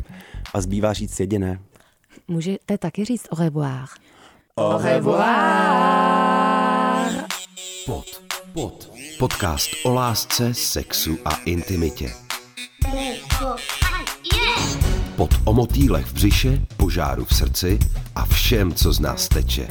A 0.53 0.61
zbývá 0.61 0.93
říct 0.93 1.19
jediné. 1.19 1.59
Můžete 2.27 2.77
taky 2.77 3.05
říct 3.05 3.27
au 3.31 3.39
revoir. 3.39 3.85
Au 4.57 4.79
Pod, 7.85 8.05
pod. 8.53 8.91
Podcast 9.19 9.69
o 9.85 9.93
lásce, 9.93 10.53
sexu 10.53 11.17
a 11.25 11.35
intimitě. 11.35 12.11
Pod 15.15 15.29
o 15.45 15.53
motýlech 15.53 16.05
v 16.05 16.13
břiše, 16.13 16.61
požáru 16.77 17.25
v 17.25 17.35
srdci 17.35 17.79
a 18.15 18.25
všem, 18.25 18.73
co 18.73 18.93
z 18.93 18.99
nás 18.99 19.27
teče. 19.27 19.67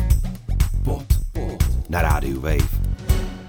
Pod, 0.84 1.04
pod. 1.32 1.88
Na 1.88 2.02
rádiu 2.02 2.40
Wave. 2.40 2.80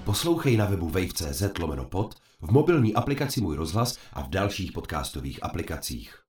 Poslouchej 0.03 0.57
na 0.57 0.65
webu 0.65 0.89
wave.cz 0.89 1.43
lomeno 1.59 1.85
pod, 1.85 2.15
v 2.41 2.51
mobilní 2.51 2.93
aplikaci 2.93 3.41
Můj 3.41 3.55
rozhlas 3.55 3.97
a 4.13 4.21
v 4.21 4.29
dalších 4.29 4.71
podcastových 4.71 5.43
aplikacích. 5.43 6.24